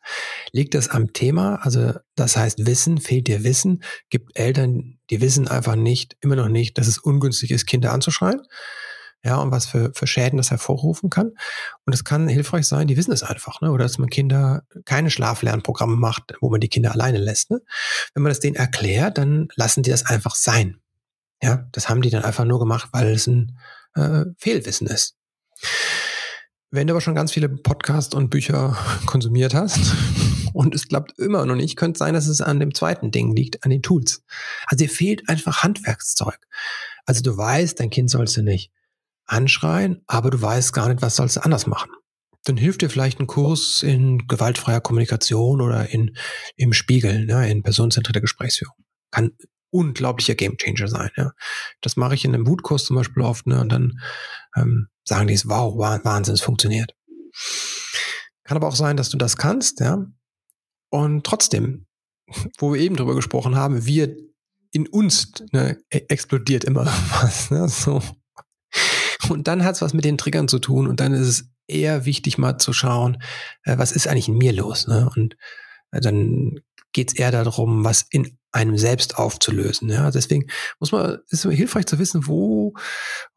[0.51, 1.57] Liegt das am Thema?
[1.63, 3.85] Also das heißt Wissen, fehlt dir Wissen?
[4.11, 8.43] Gibt Eltern, die wissen einfach nicht, immer noch nicht, dass es ungünstig ist, Kinder anzuschreien?
[9.25, 11.33] Ja, und was für, für Schäden das hervorrufen kann.
[11.85, 13.73] Und es kann hilfreich sein, die wissen es einfach, ne?
[13.73, 17.51] Oder dass man Kinder keine Schlaflernprogramme macht, wo man die Kinder alleine lässt.
[17.51, 17.61] Ne?
[18.15, 20.81] Wenn man das denen erklärt, dann lassen die das einfach sein.
[21.43, 23.59] Ja, das haben die dann einfach nur gemacht, weil es ein
[23.95, 25.17] äh, Fehlwissen ist.
[26.71, 28.77] Wenn du aber schon ganz viele Podcasts und Bücher
[29.07, 29.81] konsumiert hast
[30.53, 33.35] und es klappt immer noch nicht, könnte es sein, dass es an dem zweiten Ding
[33.35, 34.23] liegt, an den Tools.
[34.67, 36.39] Also dir fehlt einfach Handwerkszeug.
[37.05, 38.71] Also du weißt, dein Kind sollst du nicht
[39.29, 41.91] anschreien, aber du weißt gar nicht, was sollst du anders machen.
[42.45, 46.17] Dann hilft dir vielleicht ein Kurs in gewaltfreier Kommunikation oder in,
[46.57, 48.75] im Spiegel, ne, in personenzentrierter Gesprächsführung.
[49.11, 49.33] Kann
[49.71, 51.11] unglaublicher Gamechanger sein.
[51.17, 51.33] Ja.
[51.83, 54.01] Das mache ich in einem Wutkurs zum Beispiel oft, ne, und dann
[54.57, 56.95] ähm, sagen die es, wow, Wah- Wahnsinn, es funktioniert.
[58.45, 60.07] Kann aber auch sein, dass du das kannst, ja.
[60.91, 61.87] Und trotzdem,
[62.59, 64.17] wo wir eben drüber gesprochen haben, wir
[64.73, 66.87] in uns ne, e- explodiert immer
[67.21, 67.51] was.
[67.51, 68.03] Ne, so.
[69.31, 72.05] Und dann hat es was mit den Triggern zu tun und dann ist es eher
[72.05, 73.19] wichtig, mal zu schauen,
[73.65, 74.87] äh, was ist eigentlich in mir los.
[74.87, 75.11] Ne?
[75.15, 75.37] Und
[75.91, 76.61] äh, dann
[76.93, 79.89] geht es eher darum, was in einem selbst aufzulösen.
[79.91, 80.11] Ja?
[80.11, 80.47] Deswegen
[80.81, 82.75] muss man, ist es hilfreich zu wissen, wo,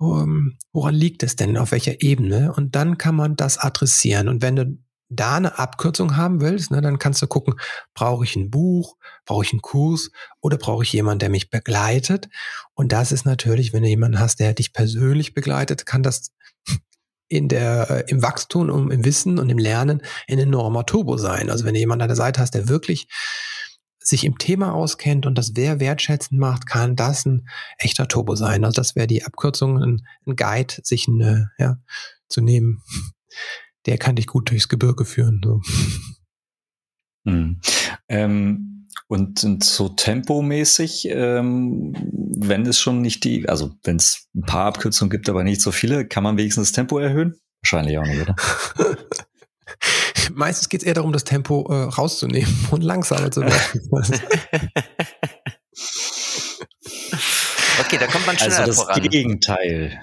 [0.02, 2.54] ähm, woran liegt es denn, auf welcher Ebene.
[2.54, 4.30] Und dann kann man das adressieren.
[4.30, 4.78] Und wenn du
[5.12, 7.56] da eine Abkürzung haben willst, ne, dann kannst du gucken,
[7.94, 8.96] brauche ich ein Buch,
[9.26, 12.30] brauche ich einen Kurs oder brauche ich jemanden, der mich begleitet?
[12.74, 16.32] Und das ist natürlich, wenn du jemanden hast, der dich persönlich begleitet, kann das
[17.28, 21.50] in der, äh, im Wachstum und im Wissen und im Lernen ein enormer Turbo sein.
[21.50, 23.08] Also wenn du jemanden an der Seite hast, der wirklich
[24.00, 27.48] sich im Thema auskennt und das wer wertschätzend macht, kann das ein
[27.78, 28.66] echter Turbo sein.
[28.66, 31.78] Also das wäre die Abkürzung, ein, ein Guide, sich eine, ja,
[32.28, 32.82] zu nehmen.
[33.86, 35.42] Der kann dich gut durchs Gebirge führen.
[35.44, 35.62] So.
[37.24, 37.62] Mhm.
[38.10, 41.94] Ähm, und, und so tempomäßig, ähm,
[42.36, 45.72] wenn es schon nicht die, also wenn es ein paar Abkürzungen gibt, aber nicht so
[45.72, 47.36] viele, kann man wenigstens das Tempo erhöhen?
[47.62, 48.36] Wahrscheinlich auch nicht, oder?
[50.34, 53.54] Meistens geht es eher darum, das Tempo äh, rauszunehmen und langsamer zu werden.
[57.80, 59.02] Okay, da kommt man schneller Also das voran.
[59.10, 60.00] Gegenteil.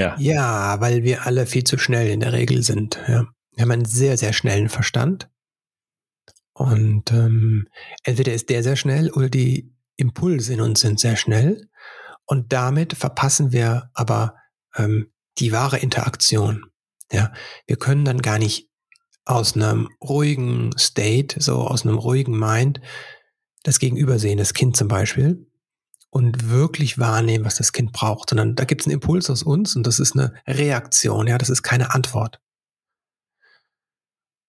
[0.00, 0.16] Ja.
[0.18, 2.98] ja, weil wir alle viel zu schnell in der Regel sind.
[3.06, 3.26] Ja.
[3.52, 5.28] Wir haben einen sehr, sehr schnellen Verstand.
[6.54, 7.68] Und ähm,
[8.02, 11.68] entweder ist der sehr schnell oder die Impulse in uns sind sehr schnell.
[12.24, 14.36] Und damit verpassen wir aber
[14.74, 16.70] ähm, die wahre Interaktion.
[17.12, 17.32] Ja,
[17.66, 18.70] wir können dann gar nicht
[19.26, 22.80] aus einem ruhigen State, so aus einem ruhigen Mind,
[23.64, 25.46] das Gegenüber sehen, das Kind zum Beispiel,
[26.10, 29.76] und wirklich wahrnehmen, was das Kind braucht, sondern da gibt es einen Impuls aus uns
[29.76, 32.40] und das ist eine Reaktion, ja, das ist keine Antwort.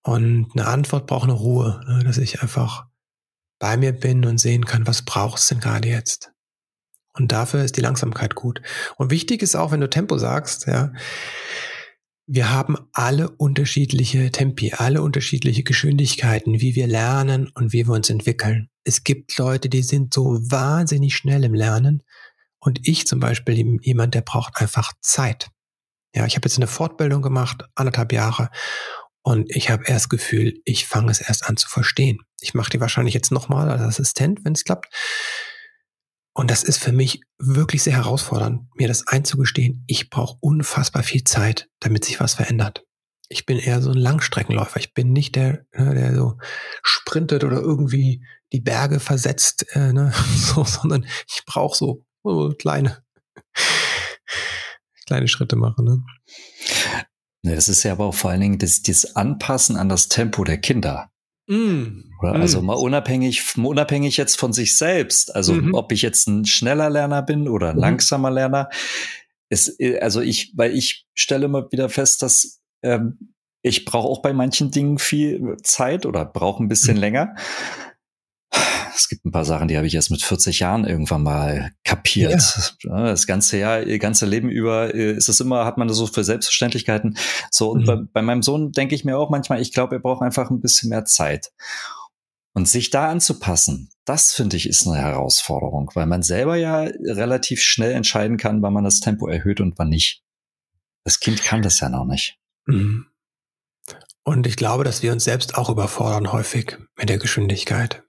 [0.03, 2.87] Und eine Antwort braucht eine Ruhe, ne, dass ich einfach
[3.59, 6.31] bei mir bin und sehen kann, was brauchst du denn gerade jetzt?
[7.13, 8.61] Und dafür ist die Langsamkeit gut.
[8.97, 10.91] Und wichtig ist auch, wenn du Tempo sagst, ja,
[12.33, 18.09] wir haben alle unterschiedliche Tempi, alle unterschiedliche Geschwindigkeiten, wie wir lernen und wie wir uns
[18.09, 18.69] entwickeln.
[18.85, 22.03] Es gibt Leute, die sind so wahnsinnig schnell im Lernen.
[22.61, 25.49] Und ich zum Beispiel jemand, der braucht einfach Zeit.
[26.15, 28.49] Ja, ich habe jetzt eine Fortbildung gemacht, anderthalb Jahre.
[29.23, 32.19] Und ich habe erst Gefühl, ich fange es erst an zu verstehen.
[32.39, 34.87] Ich mache die wahrscheinlich jetzt nochmal als Assistent, wenn es klappt.
[36.33, 39.83] Und das ist für mich wirklich sehr herausfordernd, mir das einzugestehen.
[39.87, 42.85] Ich brauche unfassbar viel Zeit, damit sich was verändert.
[43.27, 44.79] Ich bin eher so ein Langstreckenläufer.
[44.79, 46.37] Ich bin nicht der, ne, der so
[46.83, 52.05] sprintet oder irgendwie die Berge versetzt, äh, ne, so, sondern ich brauche so,
[52.59, 53.03] kleine,
[55.07, 55.85] kleine Schritte machen.
[55.85, 56.03] Ne?
[57.43, 60.43] Ne, das ist ja aber auch vor allen Dingen das, das Anpassen an das Tempo
[60.43, 61.10] der Kinder.
[61.51, 62.03] Mm.
[62.21, 62.33] Oder?
[62.33, 62.41] Mm.
[62.41, 65.35] Also mal unabhängig, unabhängig jetzt von sich selbst.
[65.35, 65.73] Also Mhm.
[65.73, 67.81] ob ich jetzt ein schneller Lerner bin oder ein Mhm.
[67.81, 68.69] langsamer Lerner.
[69.49, 74.31] es, also ich, weil ich stelle immer wieder fest, dass ähm, ich brauche auch bei
[74.31, 77.01] manchen Dingen viel Zeit oder brauche ein bisschen mhm.
[77.01, 77.35] länger.
[78.95, 82.41] Es gibt ein paar Sachen, die habe ich erst mit 40 Jahren irgendwann mal kapiert.
[82.83, 83.05] Ja.
[83.05, 86.07] Das ganze Jahr, ihr ganze Leben über äh, ist es immer, hat man das so
[86.07, 87.17] für Selbstverständlichkeiten.
[87.49, 87.85] So, und mhm.
[87.85, 90.61] bei, bei meinem Sohn denke ich mir auch manchmal, ich glaube, er braucht einfach ein
[90.61, 91.51] bisschen mehr Zeit.
[92.53, 97.61] Und sich da anzupassen, das finde ich ist eine Herausforderung, weil man selber ja relativ
[97.61, 100.21] schnell entscheiden kann, wann man das Tempo erhöht und wann nicht.
[101.05, 102.37] Das Kind kann das ja noch nicht.
[102.65, 103.07] Mhm.
[104.23, 108.03] Und ich glaube, dass wir uns selbst auch überfordern häufig mit der Geschwindigkeit.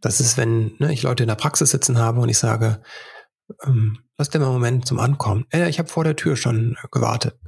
[0.00, 2.82] Das ist, wenn ne, ich Leute in der Praxis sitzen habe und ich sage,
[3.64, 5.46] ähm, lass dir mal einen Moment zum Ankommen.
[5.50, 7.38] Äh, ich habe vor der Tür schon gewartet.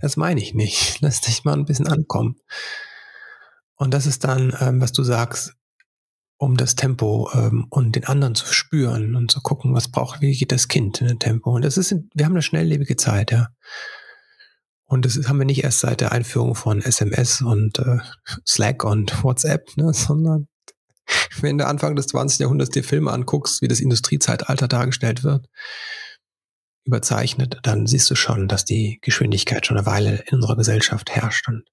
[0.00, 0.98] Das meine ich nicht.
[1.00, 2.36] Lass dich mal ein bisschen ankommen.
[3.76, 5.54] Und das ist dann, ähm, was du sagst,
[6.36, 10.36] um das Tempo ähm, und den anderen zu spüren und zu gucken, was braucht, wie
[10.36, 11.54] geht das Kind in dem Tempo.
[11.54, 13.48] Und das ist, wir haben eine schnelllebige Zeit, ja.
[14.86, 17.98] Und das haben wir nicht erst seit der Einführung von SMS und äh,
[18.46, 20.48] Slack und WhatsApp, ne, sondern
[21.40, 22.40] wenn du Anfang des 20.
[22.40, 25.48] Jahrhunderts dir Filme anguckst, wie das Industriezeitalter dargestellt wird,
[26.84, 31.48] überzeichnet, dann siehst du schon, dass die Geschwindigkeit schon eine Weile in unserer Gesellschaft herrscht.
[31.48, 31.64] Und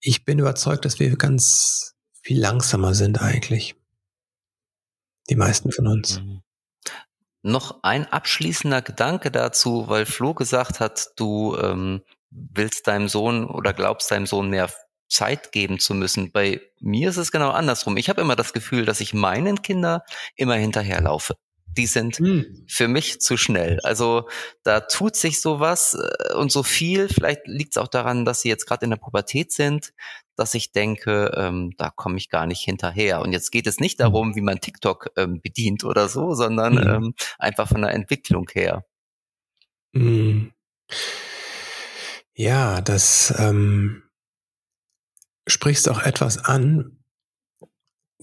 [0.00, 3.76] ich bin überzeugt, dass wir ganz viel langsamer sind eigentlich.
[5.30, 6.20] Die meisten von uns.
[6.20, 6.42] Mhm.
[7.42, 13.72] Noch ein abschließender Gedanke dazu, weil Flo gesagt hat, du ähm, willst deinem Sohn oder
[13.74, 14.70] glaubst deinem Sohn mehr
[15.08, 16.32] Zeit geben zu müssen.
[16.32, 17.96] Bei mir ist es genau andersrum.
[17.96, 20.00] Ich habe immer das Gefühl, dass ich meinen Kindern
[20.36, 21.34] immer hinterherlaufe
[21.76, 22.64] die sind hm.
[22.68, 23.80] für mich zu schnell.
[23.82, 24.28] Also
[24.62, 27.08] da tut sich sowas äh, und so viel.
[27.08, 29.92] Vielleicht liegt es auch daran, dass sie jetzt gerade in der Pubertät sind,
[30.36, 33.20] dass ich denke, ähm, da komme ich gar nicht hinterher.
[33.20, 34.04] Und jetzt geht es nicht hm.
[34.04, 36.94] darum, wie man TikTok ähm, bedient oder so, sondern hm.
[36.94, 38.84] ähm, einfach von der Entwicklung her.
[39.94, 40.52] Hm.
[42.36, 44.03] Ja, das ähm,
[45.46, 47.04] sprichst auch etwas an,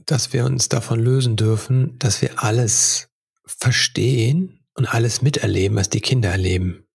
[0.06, 3.10] dass wir uns davon lösen dürfen, dass wir alles
[3.46, 6.88] verstehen und alles miterleben, was die Kinder erleben.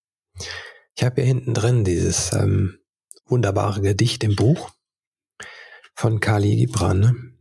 [0.97, 2.79] Ich habe hier hinten drin dieses ähm,
[3.27, 4.71] wunderbare Gedicht im Buch
[5.95, 7.01] von Kali Gibran.
[7.01, 7.37] Ne?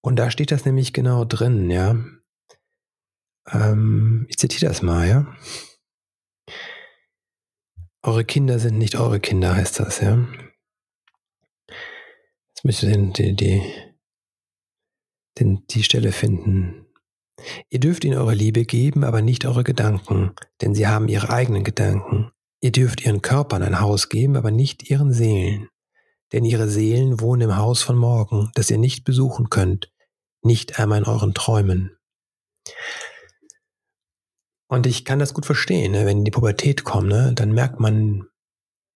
[0.00, 1.96] Und da steht das nämlich genau drin, ja.
[3.50, 5.36] Ähm, ich zitiere das mal, ja.
[8.02, 10.26] Eure Kinder sind nicht eure Kinder, heißt das, ja.
[12.64, 13.62] Jetzt möchte ich die, die,
[15.38, 16.86] die, die Stelle finden.
[17.68, 21.62] Ihr dürft ihnen eure Liebe geben, aber nicht eure Gedanken, denn sie haben ihre eigenen
[21.62, 22.30] Gedanken.
[22.62, 25.68] Ihr dürft ihren Körpern ein Haus geben, aber nicht ihren Seelen.
[26.32, 29.92] Denn ihre Seelen wohnen im Haus von morgen, das ihr nicht besuchen könnt,
[30.40, 31.98] nicht einmal in euren Träumen.
[34.68, 36.06] Und ich kann das gut verstehen, ne?
[36.06, 37.34] wenn die Pubertät kommt, ne?
[37.34, 38.26] dann merkt man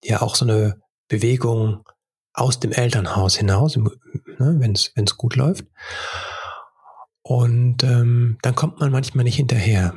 [0.03, 1.85] ja auch so eine Bewegung
[2.39, 3.93] aus dem Elternhaus hinaus, ne?
[4.39, 5.67] wenn es gut läuft.
[7.23, 9.95] Und ähm, dann kommt man manchmal nicht hinterher.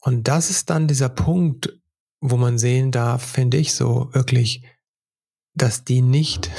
[0.00, 1.78] Und das ist dann dieser Punkt,
[2.20, 4.64] wo man sehen darf, finde ich so wirklich,
[5.54, 6.50] dass die nicht,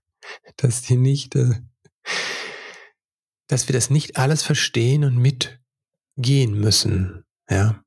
[0.56, 1.54] dass die nicht, äh,
[3.46, 7.84] dass wir das nicht alles verstehen und mitgehen müssen, ja.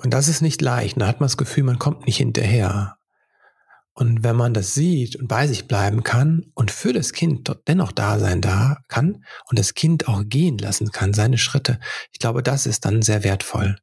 [0.00, 1.00] Und das ist nicht leicht.
[1.00, 2.97] Da hat man das Gefühl, man kommt nicht hinterher.
[3.98, 7.90] Und wenn man das sieht und bei sich bleiben kann und für das Kind dennoch
[7.90, 11.80] da sein da kann und das Kind auch gehen lassen kann, seine Schritte,
[12.12, 13.76] ich glaube, das ist dann sehr wertvoll.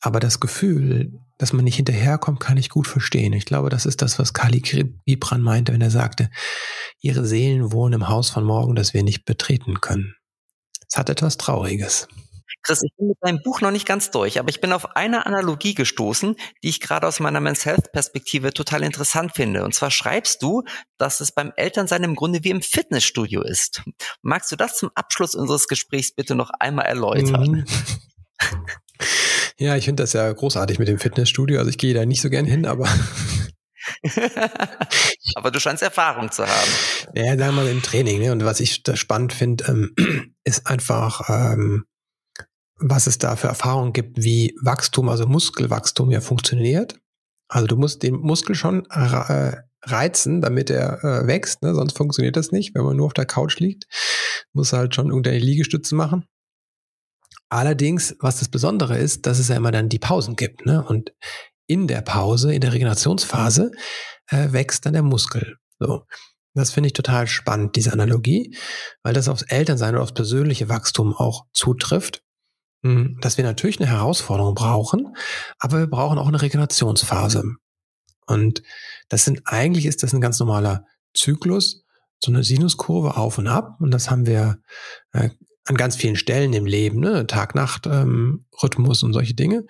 [0.00, 3.32] Aber das Gefühl, dass man nicht hinterherkommt, kann ich gut verstehen.
[3.32, 6.30] Ich glaube, das ist das, was Kali Gibran meinte, wenn er sagte,
[7.00, 10.14] ihre Seelen wohnen im Haus von morgen, das wir nicht betreten können.
[10.88, 12.06] Es hat etwas Trauriges.
[12.62, 15.26] Chris, ich bin mit deinem Buch noch nicht ganz durch, aber ich bin auf eine
[15.26, 19.64] Analogie gestoßen, die ich gerade aus meiner Men's Health Perspektive total interessant finde.
[19.64, 20.62] Und zwar schreibst du,
[20.98, 23.82] dass es beim Elternsein im Grunde wie im Fitnessstudio ist.
[24.22, 27.50] Magst du das zum Abschluss unseres Gesprächs bitte noch einmal erläutern?
[27.50, 27.64] Mhm.
[29.58, 31.58] Ja, ich finde das ja großartig mit dem Fitnessstudio.
[31.58, 32.88] Also ich gehe da nicht so gern hin, aber
[35.34, 36.70] Aber du scheinst Erfahrung zu haben.
[37.14, 38.20] Ja, sagen wir mal im Training.
[38.20, 38.32] Ne?
[38.32, 39.94] Und was ich da spannend finde, ähm,
[40.44, 41.84] ist einfach, ähm,
[42.80, 46.98] was es da für Erfahrungen gibt, wie Wachstum, also Muskelwachstum ja funktioniert.
[47.48, 51.74] Also du musst den Muskel schon äh, reizen, damit er äh, wächst, ne?
[51.74, 53.86] sonst funktioniert das nicht, wenn man nur auf der Couch liegt.
[54.52, 56.24] Muss halt schon irgendeine Liegestütze machen.
[57.48, 60.66] Allerdings, was das Besondere ist, dass es ja immer dann die Pausen gibt.
[60.66, 60.84] Ne?
[60.84, 61.12] Und
[61.66, 63.72] in der Pause, in der Regenerationsphase,
[64.28, 65.56] äh, wächst dann der Muskel.
[65.78, 66.04] So.
[66.54, 68.56] Das finde ich total spannend, diese Analogie,
[69.02, 72.22] weil das aufs Elternsein oder aufs persönliche Wachstum auch zutrifft.
[72.82, 75.14] Hm, dass wir natürlich eine Herausforderung brauchen,
[75.58, 77.56] aber wir brauchen auch eine Regenerationsphase.
[78.26, 78.62] Und
[79.08, 81.84] das sind, eigentlich ist das ein ganz normaler Zyklus,
[82.22, 83.76] so eine Sinuskurve auf und ab.
[83.80, 84.58] Und das haben wir
[85.12, 85.30] äh,
[85.64, 87.26] an ganz vielen Stellen im Leben, ne?
[87.26, 89.64] Tag-Nacht-Rhythmus ähm, und solche Dinge.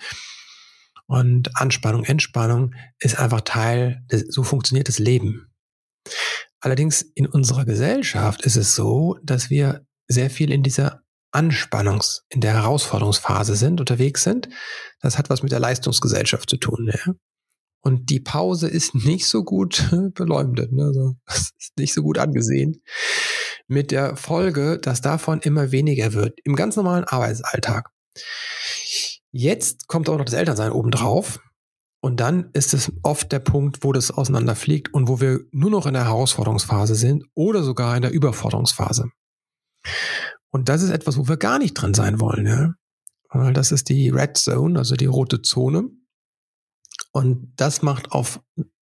[1.06, 5.50] Und Anspannung, Entspannung ist einfach Teil, des, so funktioniert das Leben.
[6.60, 11.02] Allerdings in unserer Gesellschaft ist es so, dass wir sehr viel in dieser
[11.32, 14.48] Anspannungs-, in der Herausforderungsphase sind, unterwegs sind.
[15.00, 16.90] Das hat was mit der Leistungsgesellschaft zu tun.
[16.92, 17.12] Ja?
[17.82, 20.84] Und die Pause ist nicht so gut beleumundet, ne?
[20.84, 22.82] also, ist nicht so gut angesehen.
[23.66, 27.90] Mit der Folge, dass davon immer weniger wird im ganz normalen Arbeitsalltag.
[29.30, 31.40] Jetzt kommt auch noch das Elternsein obendrauf.
[32.02, 35.86] Und dann ist es oft der Punkt, wo das auseinanderfliegt und wo wir nur noch
[35.86, 39.10] in der Herausforderungsphase sind oder sogar in der Überforderungsphase.
[40.50, 42.46] Und das ist etwas, wo wir gar nicht drin sein wollen.
[42.46, 42.74] Ja?
[43.30, 45.90] Weil das ist die Red Zone, also die rote Zone.
[47.12, 48.40] Und das macht auf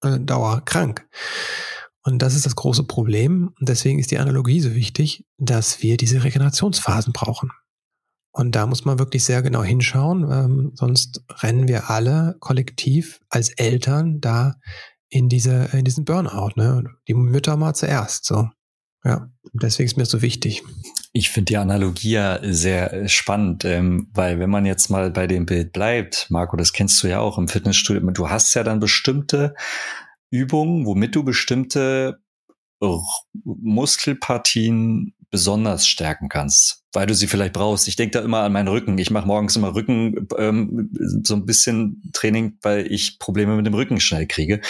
[0.03, 1.09] äh, Dauer krank.
[2.03, 3.53] Und das ist das große Problem.
[3.59, 7.51] Und deswegen ist die Analogie so wichtig, dass wir diese Regenerationsphasen brauchen.
[8.33, 13.51] Und da muss man wirklich sehr genau hinschauen, ähm, sonst rennen wir alle kollektiv als
[13.51, 14.55] Eltern da
[15.09, 16.53] in diese in diesen Burnout.
[16.55, 16.85] Ne?
[17.09, 18.25] Die Mütter mal zuerst.
[18.25, 18.49] So,
[19.05, 19.29] ja.
[19.53, 20.63] Deswegen ist mir das so wichtig.
[21.13, 25.45] Ich finde die Analogie ja sehr spannend, ähm, weil wenn man jetzt mal bei dem
[25.45, 29.55] Bild bleibt, Marco, das kennst du ja auch im Fitnessstudio, du hast ja dann bestimmte
[30.31, 32.21] Übungen, womit du bestimmte
[33.45, 37.87] Muskelpartien besonders stärken kannst, weil du sie vielleicht brauchst.
[37.89, 38.99] Ich denke da immer an meinen Rücken.
[38.99, 40.91] Ich mache morgens immer Rücken, ähm,
[41.23, 44.61] so ein bisschen Training, weil ich Probleme mit dem Rücken schnell kriege.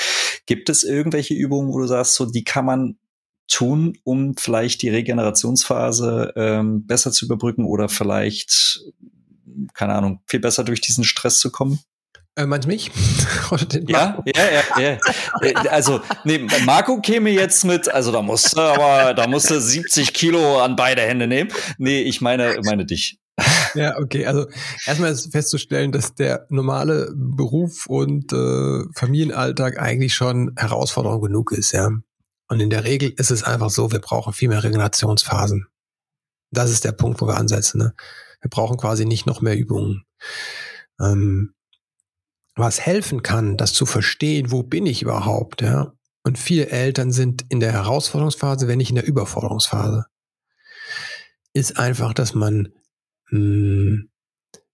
[0.47, 2.99] Gibt es irgendwelche Übungen, wo du sagst, so die kann man
[3.51, 8.80] tun, um vielleicht die Regenerationsphase ähm, besser zu überbrücken oder vielleicht,
[9.74, 11.80] keine Ahnung, viel besser durch diesen Stress zu kommen?
[12.36, 12.90] Äh, meinst du mich?
[13.88, 14.98] ja, ja, ja, ja.
[15.42, 20.62] Äh, also, nee, Marco käme jetzt mit, also da musste aber, da musste 70 Kilo
[20.62, 21.51] an beide Hände nehmen.
[21.78, 23.18] Nee, ich meine, meine dich.
[23.74, 24.26] Ja, okay.
[24.26, 24.46] Also
[24.86, 31.72] erstmal ist festzustellen, dass der normale Beruf und äh, Familienalltag eigentlich schon Herausforderung genug ist,
[31.72, 31.90] ja.
[32.51, 35.68] Und in der Regel ist es einfach so, wir brauchen viel mehr Regenerationsphasen.
[36.51, 37.78] Das ist der Punkt, wo wir ansetzen.
[37.78, 37.94] Ne?
[38.40, 40.05] Wir brauchen quasi nicht noch mehr Übungen.
[41.01, 41.55] Ähm,
[42.57, 45.92] was helfen kann, das zu verstehen, wo bin ich überhaupt, ja.
[46.24, 50.07] Und viele Eltern sind in der Herausforderungsphase, wenn nicht in der Überforderungsphase.
[51.53, 52.74] Ist einfach, dass man
[53.30, 54.11] mh, hm,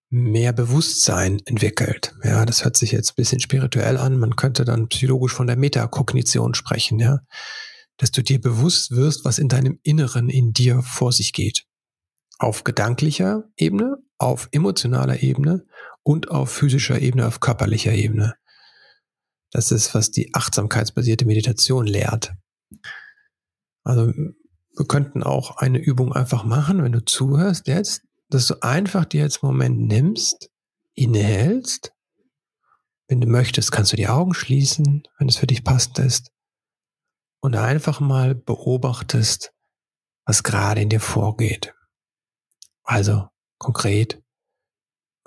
[0.09, 2.15] mehr Bewusstsein entwickelt.
[2.23, 4.19] Ja, das hört sich jetzt ein bisschen spirituell an.
[4.19, 7.21] Man könnte dann psychologisch von der Metakognition sprechen, ja.
[7.97, 11.65] Dass du dir bewusst wirst, was in deinem Inneren in dir vor sich geht.
[12.39, 15.67] Auf gedanklicher Ebene, auf emotionaler Ebene
[16.03, 18.35] und auf physischer Ebene, auf körperlicher Ebene.
[19.51, 22.33] Das ist, was die achtsamkeitsbasierte Meditation lehrt.
[23.83, 29.05] Also wir könnten auch eine Übung einfach machen, wenn du zuhörst jetzt, dass du einfach
[29.05, 30.51] dir jetzt einen Moment nimmst,
[30.95, 31.93] innehältst.
[33.09, 36.33] Wenn du möchtest, kannst du die Augen schließen, wenn es für dich passend ist.
[37.41, 39.53] Und einfach mal beobachtest,
[40.25, 41.73] was gerade in dir vorgeht.
[42.83, 44.21] Also konkret,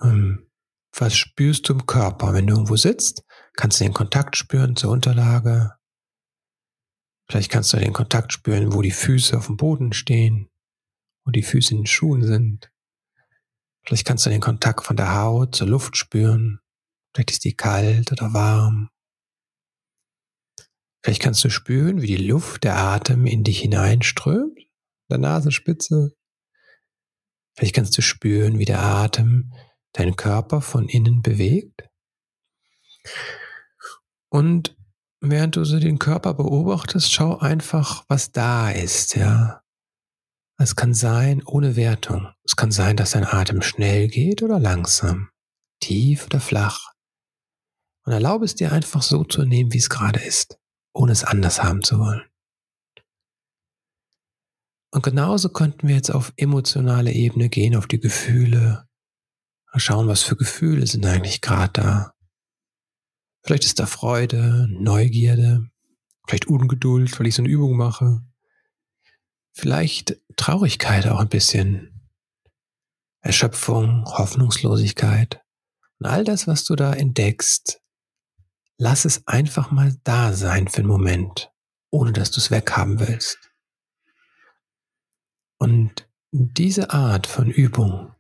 [0.02, 0.50] ähm,
[0.98, 2.34] was spürst du im Körper?
[2.34, 3.24] Wenn du irgendwo sitzt,
[3.54, 5.76] kannst du den Kontakt spüren zur Unterlage.
[7.30, 10.50] Vielleicht kannst du den Kontakt spüren, wo die Füße auf dem Boden stehen,
[11.26, 12.72] wo die Füße in den Schuhen sind.
[13.90, 16.60] Vielleicht kannst du den Kontakt von der Haut zur Luft spüren.
[17.12, 18.92] Vielleicht ist die kalt oder warm.
[21.04, 24.60] Vielleicht kannst du spüren, wie die Luft, der Atem in dich hineinströmt,
[25.10, 26.16] der Nasenspitze.
[27.58, 29.54] Vielleicht kannst du spüren, wie der Atem
[29.94, 31.90] deinen Körper von innen bewegt.
[34.30, 34.78] Und
[35.20, 39.64] während du so den Körper beobachtest, schau einfach, was da ist, ja.
[40.62, 42.34] Es kann sein, ohne Wertung.
[42.44, 45.30] Es kann sein, dass dein Atem schnell geht oder langsam,
[45.80, 46.92] tief oder flach.
[48.04, 50.60] Und erlaube es dir einfach so zu nehmen, wie es gerade ist,
[50.94, 52.24] ohne es anders haben zu wollen.
[54.92, 58.86] Und genauso könnten wir jetzt auf emotionale Ebene gehen, auf die Gefühle,
[59.76, 62.14] schauen, was für Gefühle sind eigentlich gerade da.
[63.46, 65.70] Vielleicht ist da Freude, Neugierde,
[66.28, 68.26] vielleicht Ungeduld, weil ich so eine Übung mache.
[69.54, 72.10] Vielleicht Traurigkeit auch ein bisschen.
[73.22, 75.42] Erschöpfung, Hoffnungslosigkeit.
[76.00, 77.82] Und all das, was du da entdeckst,
[78.78, 81.52] lass es einfach mal da sein für einen Moment,
[81.92, 83.38] ohne dass du es weghaben willst.
[85.58, 88.16] Und diese Art von Übung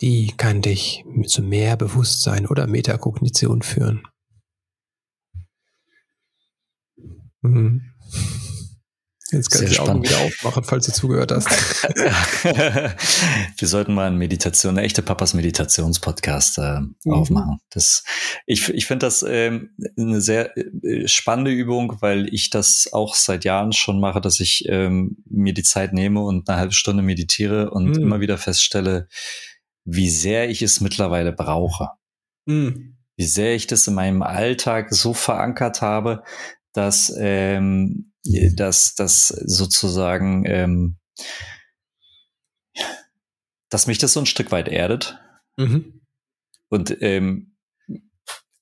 [0.00, 4.02] die kann dich zu mehr Bewusstsein oder Metakognition führen.
[7.40, 7.92] Mhm.
[9.32, 11.48] Jetzt kannst du die Augen wieder aufmachen, falls du zugehört hast.
[13.58, 17.12] Wir sollten mal eine Meditation, eine echte Papas Meditationspodcast äh, mhm.
[17.12, 17.58] aufmachen.
[17.70, 18.04] Das,
[18.46, 23.44] ich ich finde das ähm, eine sehr äh, spannende Übung, weil ich das auch seit
[23.44, 27.70] Jahren schon mache, dass ich ähm, mir die Zeit nehme und eine halbe Stunde meditiere
[27.70, 28.02] und mhm.
[28.02, 29.08] immer wieder feststelle,
[29.84, 31.90] wie sehr ich es mittlerweile brauche.
[32.46, 32.96] Mhm.
[33.16, 36.22] Wie sehr ich das in meinem Alltag so verankert habe,
[36.72, 38.12] dass ähm,
[38.54, 40.96] dass das sozusagen, ähm,
[43.70, 45.18] dass mich das so ein Stück weit erdet.
[45.56, 46.02] Mhm.
[46.68, 47.56] Und ähm,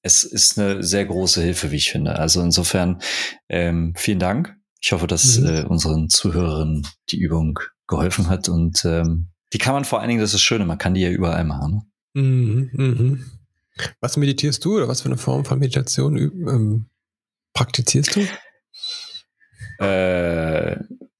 [0.03, 2.19] es ist eine sehr große Hilfe, wie ich finde.
[2.19, 3.01] Also insofern
[3.49, 4.55] ähm, vielen Dank.
[4.81, 5.47] Ich hoffe, dass mhm.
[5.47, 10.21] äh, unseren Zuhörerinnen die Übung geholfen hat und ähm, die kann man vor allen Dingen,
[10.21, 11.85] das ist das Schöne, man kann die ja überall machen.
[12.15, 12.23] Ne?
[12.23, 13.25] Mhm, mhm.
[14.01, 16.87] Was meditierst du oder was für eine Form von Meditation ähm,
[17.55, 18.27] praktizierst du?
[19.79, 20.77] Äh,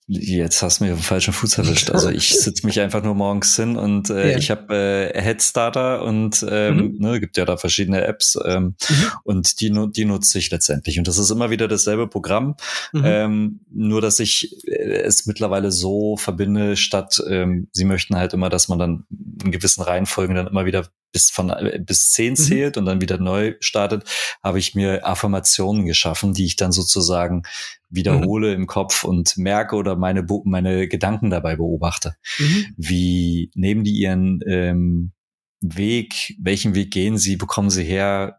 [0.07, 1.91] Jetzt hast du mich auf den falschen Fuß erwischt.
[1.91, 4.39] Also ich sitze mich einfach nur morgens hin und äh, ja.
[4.39, 4.75] ich habe
[5.15, 6.97] äh, Headstarter und ähm, mhm.
[6.99, 9.07] ne, gibt ja da verschiedene Apps ähm, mhm.
[9.23, 10.99] und die, die nutze ich letztendlich.
[10.99, 12.57] Und das ist immer wieder dasselbe Programm,
[12.93, 13.03] mhm.
[13.03, 18.51] ähm, nur dass ich äh, es mittlerweile so verbinde, statt ähm, sie möchten halt immer,
[18.51, 19.05] dass man dann
[19.43, 22.37] in gewissen Reihenfolgen dann immer wieder bis von äh, bis zehn mhm.
[22.37, 24.05] zählt und dann wieder neu startet,
[24.43, 27.45] habe ich mir Affirmationen geschaffen, die ich dann sozusagen
[27.89, 28.63] wiederhole mhm.
[28.63, 32.17] im Kopf und merke oder meine meine Gedanken dabei beobachte.
[32.39, 32.67] Mhm.
[32.77, 35.13] Wie nehmen die ihren ähm,
[35.61, 38.39] Weg, welchen Weg gehen sie, bekommen sie her,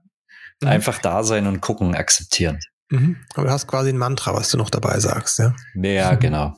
[0.61, 0.67] mhm.
[0.67, 2.59] einfach da sein und gucken, akzeptieren.
[2.91, 3.15] Mhm.
[3.33, 5.55] Aber du hast quasi ein Mantra, was du noch dabei sagst, ja?
[5.75, 6.19] Ja, mhm.
[6.19, 6.55] genau.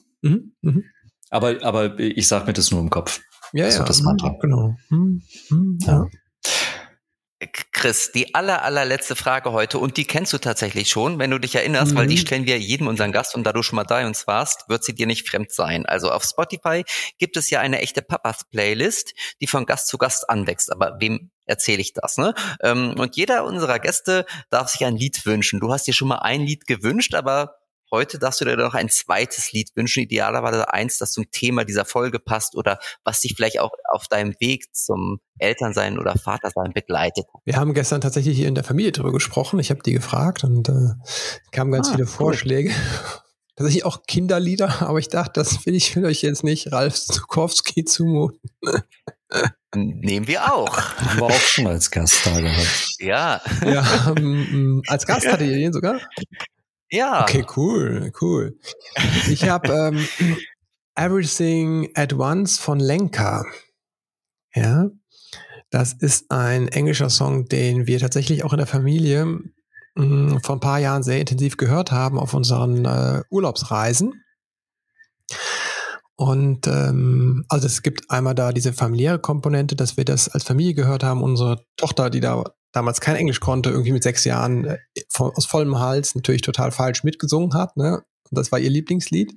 [1.30, 3.22] Aber, aber ich sag mir das nur im Kopf.
[3.54, 4.36] Ja, also ja, das Mantra.
[4.42, 4.76] genau.
[4.90, 5.92] Hm, hm, ja.
[5.94, 6.08] ja.
[7.72, 11.54] Chris, die aller, allerletzte Frage heute, und die kennst du tatsächlich schon, wenn du dich
[11.54, 11.98] erinnerst, mhm.
[11.98, 12.20] weil die mhm.
[12.20, 14.96] stellen wir jedem unseren Gast und da du schon mal bei uns warst, wird sie
[14.96, 15.86] dir nicht fremd sein.
[15.86, 16.84] Also auf Spotify
[17.20, 20.72] gibt es ja eine echte Papas-Playlist, die von Gast zu Gast anwächst.
[20.72, 22.18] Aber wem erzähle ich das?
[22.18, 22.34] Ne?
[22.64, 25.60] Ähm, und jeder unserer Gäste darf sich ein Lied wünschen.
[25.60, 27.58] Du hast dir schon mal ein Lied gewünscht, aber
[27.90, 31.86] Heute darfst du dir noch ein zweites Lied wünschen, idealerweise eins, das zum Thema dieser
[31.86, 37.26] Folge passt oder was dich vielleicht auch auf deinem Weg zum Elternsein oder Vatersein begleitet.
[37.46, 39.60] Wir haben gestern tatsächlich hier in der Familie drüber gesprochen.
[39.60, 40.96] Ich habe die gefragt und äh,
[41.52, 42.70] kamen ganz ah, viele Vorschläge.
[42.70, 43.22] Cool.
[43.56, 47.86] Tatsächlich auch Kinderlieder, aber ich dachte, das will ich will euch jetzt nicht Ralf Zukowski
[47.86, 48.52] zumuten.
[49.76, 50.78] Nehmen wir auch.
[50.78, 52.96] Haben wir auch schon als Gast da gehabt.
[53.00, 53.42] Ja.
[53.66, 56.00] ja ähm, als Gast hatte ihr den sogar?
[56.90, 57.24] Ja.
[57.24, 58.58] Okay, cool, cool.
[59.30, 60.38] Ich habe ähm,
[60.96, 63.46] Everything at Once von Lenka.
[64.54, 64.90] Ja.
[65.70, 69.44] Das ist ein englischer Song, den wir tatsächlich auch in der Familie mh,
[69.96, 74.24] hm, vor ein paar Jahren sehr intensiv gehört haben auf unseren äh, Urlaubsreisen.
[76.16, 80.74] Und ähm, also es gibt einmal da diese familiäre Komponente, dass wir das als Familie
[80.74, 81.22] gehört haben.
[81.22, 82.44] Unsere Tochter, die da
[82.78, 84.78] damals kein Englisch konnte, irgendwie mit sechs Jahren äh,
[85.18, 87.76] aus vollem Hals natürlich total falsch mitgesungen hat.
[87.76, 88.04] Ne?
[88.30, 89.34] Und das war ihr Lieblingslied.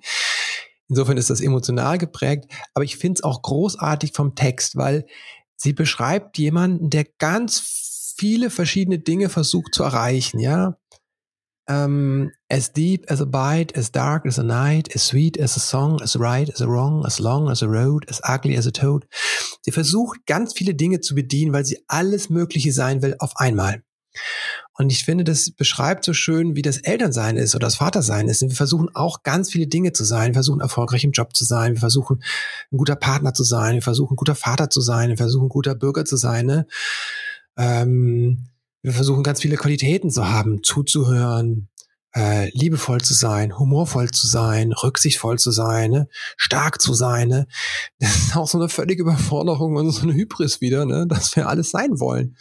[0.88, 2.46] Insofern ist das emotional geprägt.
[2.74, 5.06] Aber ich finde es auch großartig vom Text, weil
[5.56, 10.40] sie beschreibt jemanden, der ganz viele verschiedene Dinge versucht zu erreichen.
[10.40, 10.76] Ja,
[11.70, 15.60] um, as deep as a bite, as dark as a night, as sweet as a
[15.60, 18.72] song, as right as a wrong, as long as a road, as ugly as a
[18.72, 19.06] toad.
[19.62, 23.82] Sie versucht ganz viele Dinge zu bedienen, weil sie alles Mögliche sein will auf einmal.
[24.74, 28.42] Und ich finde, das beschreibt so schön, wie das Elternsein ist oder das Vatersein ist.
[28.42, 30.30] Wir versuchen auch ganz viele Dinge zu sein.
[30.30, 31.74] Wir versuchen erfolgreich im Job zu sein.
[31.74, 32.20] Wir versuchen
[32.72, 33.74] ein guter Partner zu sein.
[33.74, 35.10] Wir versuchen ein guter Vater zu sein.
[35.10, 36.46] Wir versuchen ein guter Bürger zu sein.
[36.46, 36.66] Ne?
[37.56, 38.49] Ähm,
[38.82, 41.68] wir versuchen ganz viele Qualitäten zu haben, zuzuhören,
[42.14, 46.08] äh, liebevoll zu sein, humorvoll zu sein, rücksichtsvoll zu sein, ne?
[46.36, 47.28] stark zu sein.
[47.28, 47.46] Ne?
[47.98, 51.06] Das ist auch so eine völlige Überforderung und so eine Hybris wieder, ne?
[51.06, 52.36] dass wir alles sein wollen.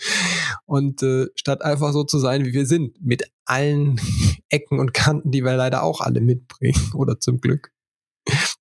[0.65, 3.99] Und äh, statt einfach so zu sein, wie wir sind, mit allen
[4.49, 7.71] Ecken und Kanten, die wir leider auch alle mitbringen, oder zum Glück.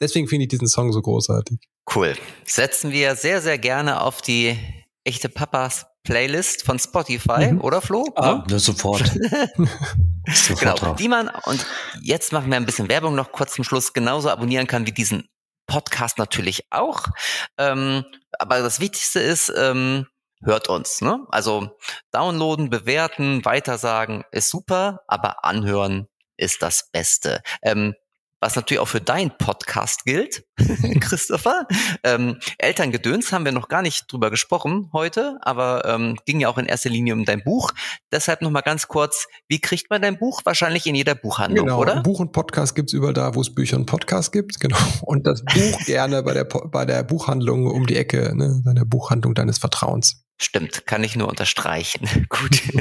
[0.00, 1.58] Deswegen finde ich diesen Song so großartig.
[1.94, 2.14] Cool.
[2.44, 4.56] Setzen wir sehr, sehr gerne auf die
[5.04, 7.60] echte Papas Playlist von Spotify, mhm.
[7.60, 8.06] oder Flo?
[8.16, 8.58] Ah, ja?
[8.58, 9.04] sofort.
[10.26, 10.96] sofort genau, drauf.
[10.96, 11.66] die man, und
[12.00, 15.28] jetzt machen wir ein bisschen Werbung noch kurz zum Schluss, genauso abonnieren kann wie diesen
[15.66, 17.08] Podcast natürlich auch.
[17.58, 18.06] Ähm,
[18.38, 20.06] aber das Wichtigste ist, ähm,
[20.42, 21.02] hört uns.
[21.02, 21.26] Ne?
[21.28, 21.76] Also
[22.10, 27.42] downloaden, bewerten, weitersagen ist super, aber anhören ist das Beste.
[27.60, 27.94] Ähm,
[28.40, 30.44] was natürlich auch für deinen Podcast gilt,
[31.00, 31.66] Christopher.
[32.04, 36.58] Ähm, Elterngedöns haben wir noch gar nicht drüber gesprochen heute, aber ähm, ging ja auch
[36.58, 37.72] in erster Linie um dein Buch.
[38.12, 40.42] Deshalb nochmal ganz kurz, wie kriegt man dein Buch?
[40.44, 42.02] Wahrscheinlich in jeder Buchhandlung, genau, oder?
[42.02, 44.60] Buch und Podcast gibt's überall da, wo es Bücher und Podcasts gibt.
[44.60, 44.78] Genau.
[45.02, 48.62] Und das Buch gerne bei der, bei der Buchhandlung um die Ecke, ne?
[48.64, 50.24] deiner Buchhandlung deines Vertrauens.
[50.40, 52.26] Stimmt, kann ich nur unterstreichen.
[52.28, 52.62] Gut.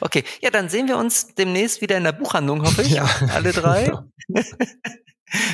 [0.00, 2.92] Okay, ja, dann sehen wir uns demnächst wieder in der Buchhandlung, hoffe ich.
[2.92, 3.06] Ja.
[3.34, 3.92] Alle drei.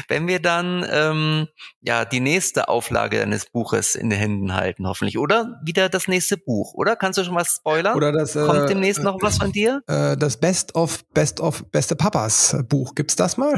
[0.06, 1.48] Wenn wir dann ähm,
[1.80, 5.18] ja die nächste Auflage deines Buches in den Händen halten, hoffentlich.
[5.18, 6.94] Oder wieder das nächste Buch, oder?
[6.94, 7.96] Kannst du schon was spoilern?
[7.96, 9.82] Oder das, Kommt äh, demnächst noch was von dir?
[9.88, 12.94] Äh, das Best of Best of Beste Papas Buch.
[12.94, 13.56] Gibt's das mal?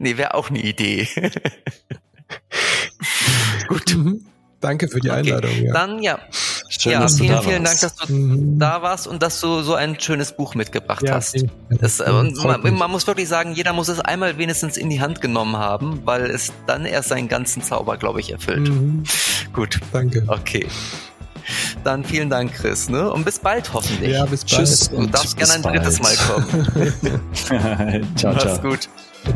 [0.00, 1.08] nee, wäre auch eine Idee.
[3.68, 3.94] Gut.
[3.94, 4.26] Mhm.
[4.62, 5.18] Danke für die okay.
[5.18, 5.50] Einladung.
[5.62, 5.72] Ja.
[5.72, 6.18] Dann ja.
[6.68, 8.58] Schön, ja, vielen, vielen Dank, dass du mhm.
[8.58, 11.36] da warst und dass du so ein schönes Buch mitgebracht ja, hast.
[11.68, 15.20] Das, äh, man, man, muss wirklich sagen, jeder muss es einmal wenigstens in die Hand
[15.20, 18.70] genommen haben, weil es dann erst seinen ganzen Zauber, glaube ich, erfüllt.
[18.70, 19.04] Mhm.
[19.52, 19.80] Gut.
[19.92, 20.24] Danke.
[20.26, 20.66] Okay.
[21.84, 23.10] Dann vielen Dank, Chris, ne?
[23.10, 24.12] Und bis bald hoffentlich.
[24.12, 24.66] Ja, bis bald.
[24.66, 24.88] Tschüss.
[24.88, 26.94] Du darfst gerne ein drittes Mal kommen.
[28.16, 28.44] ciao, ciao.
[28.46, 28.88] Mach's gut.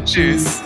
[0.05, 0.63] Tschüss.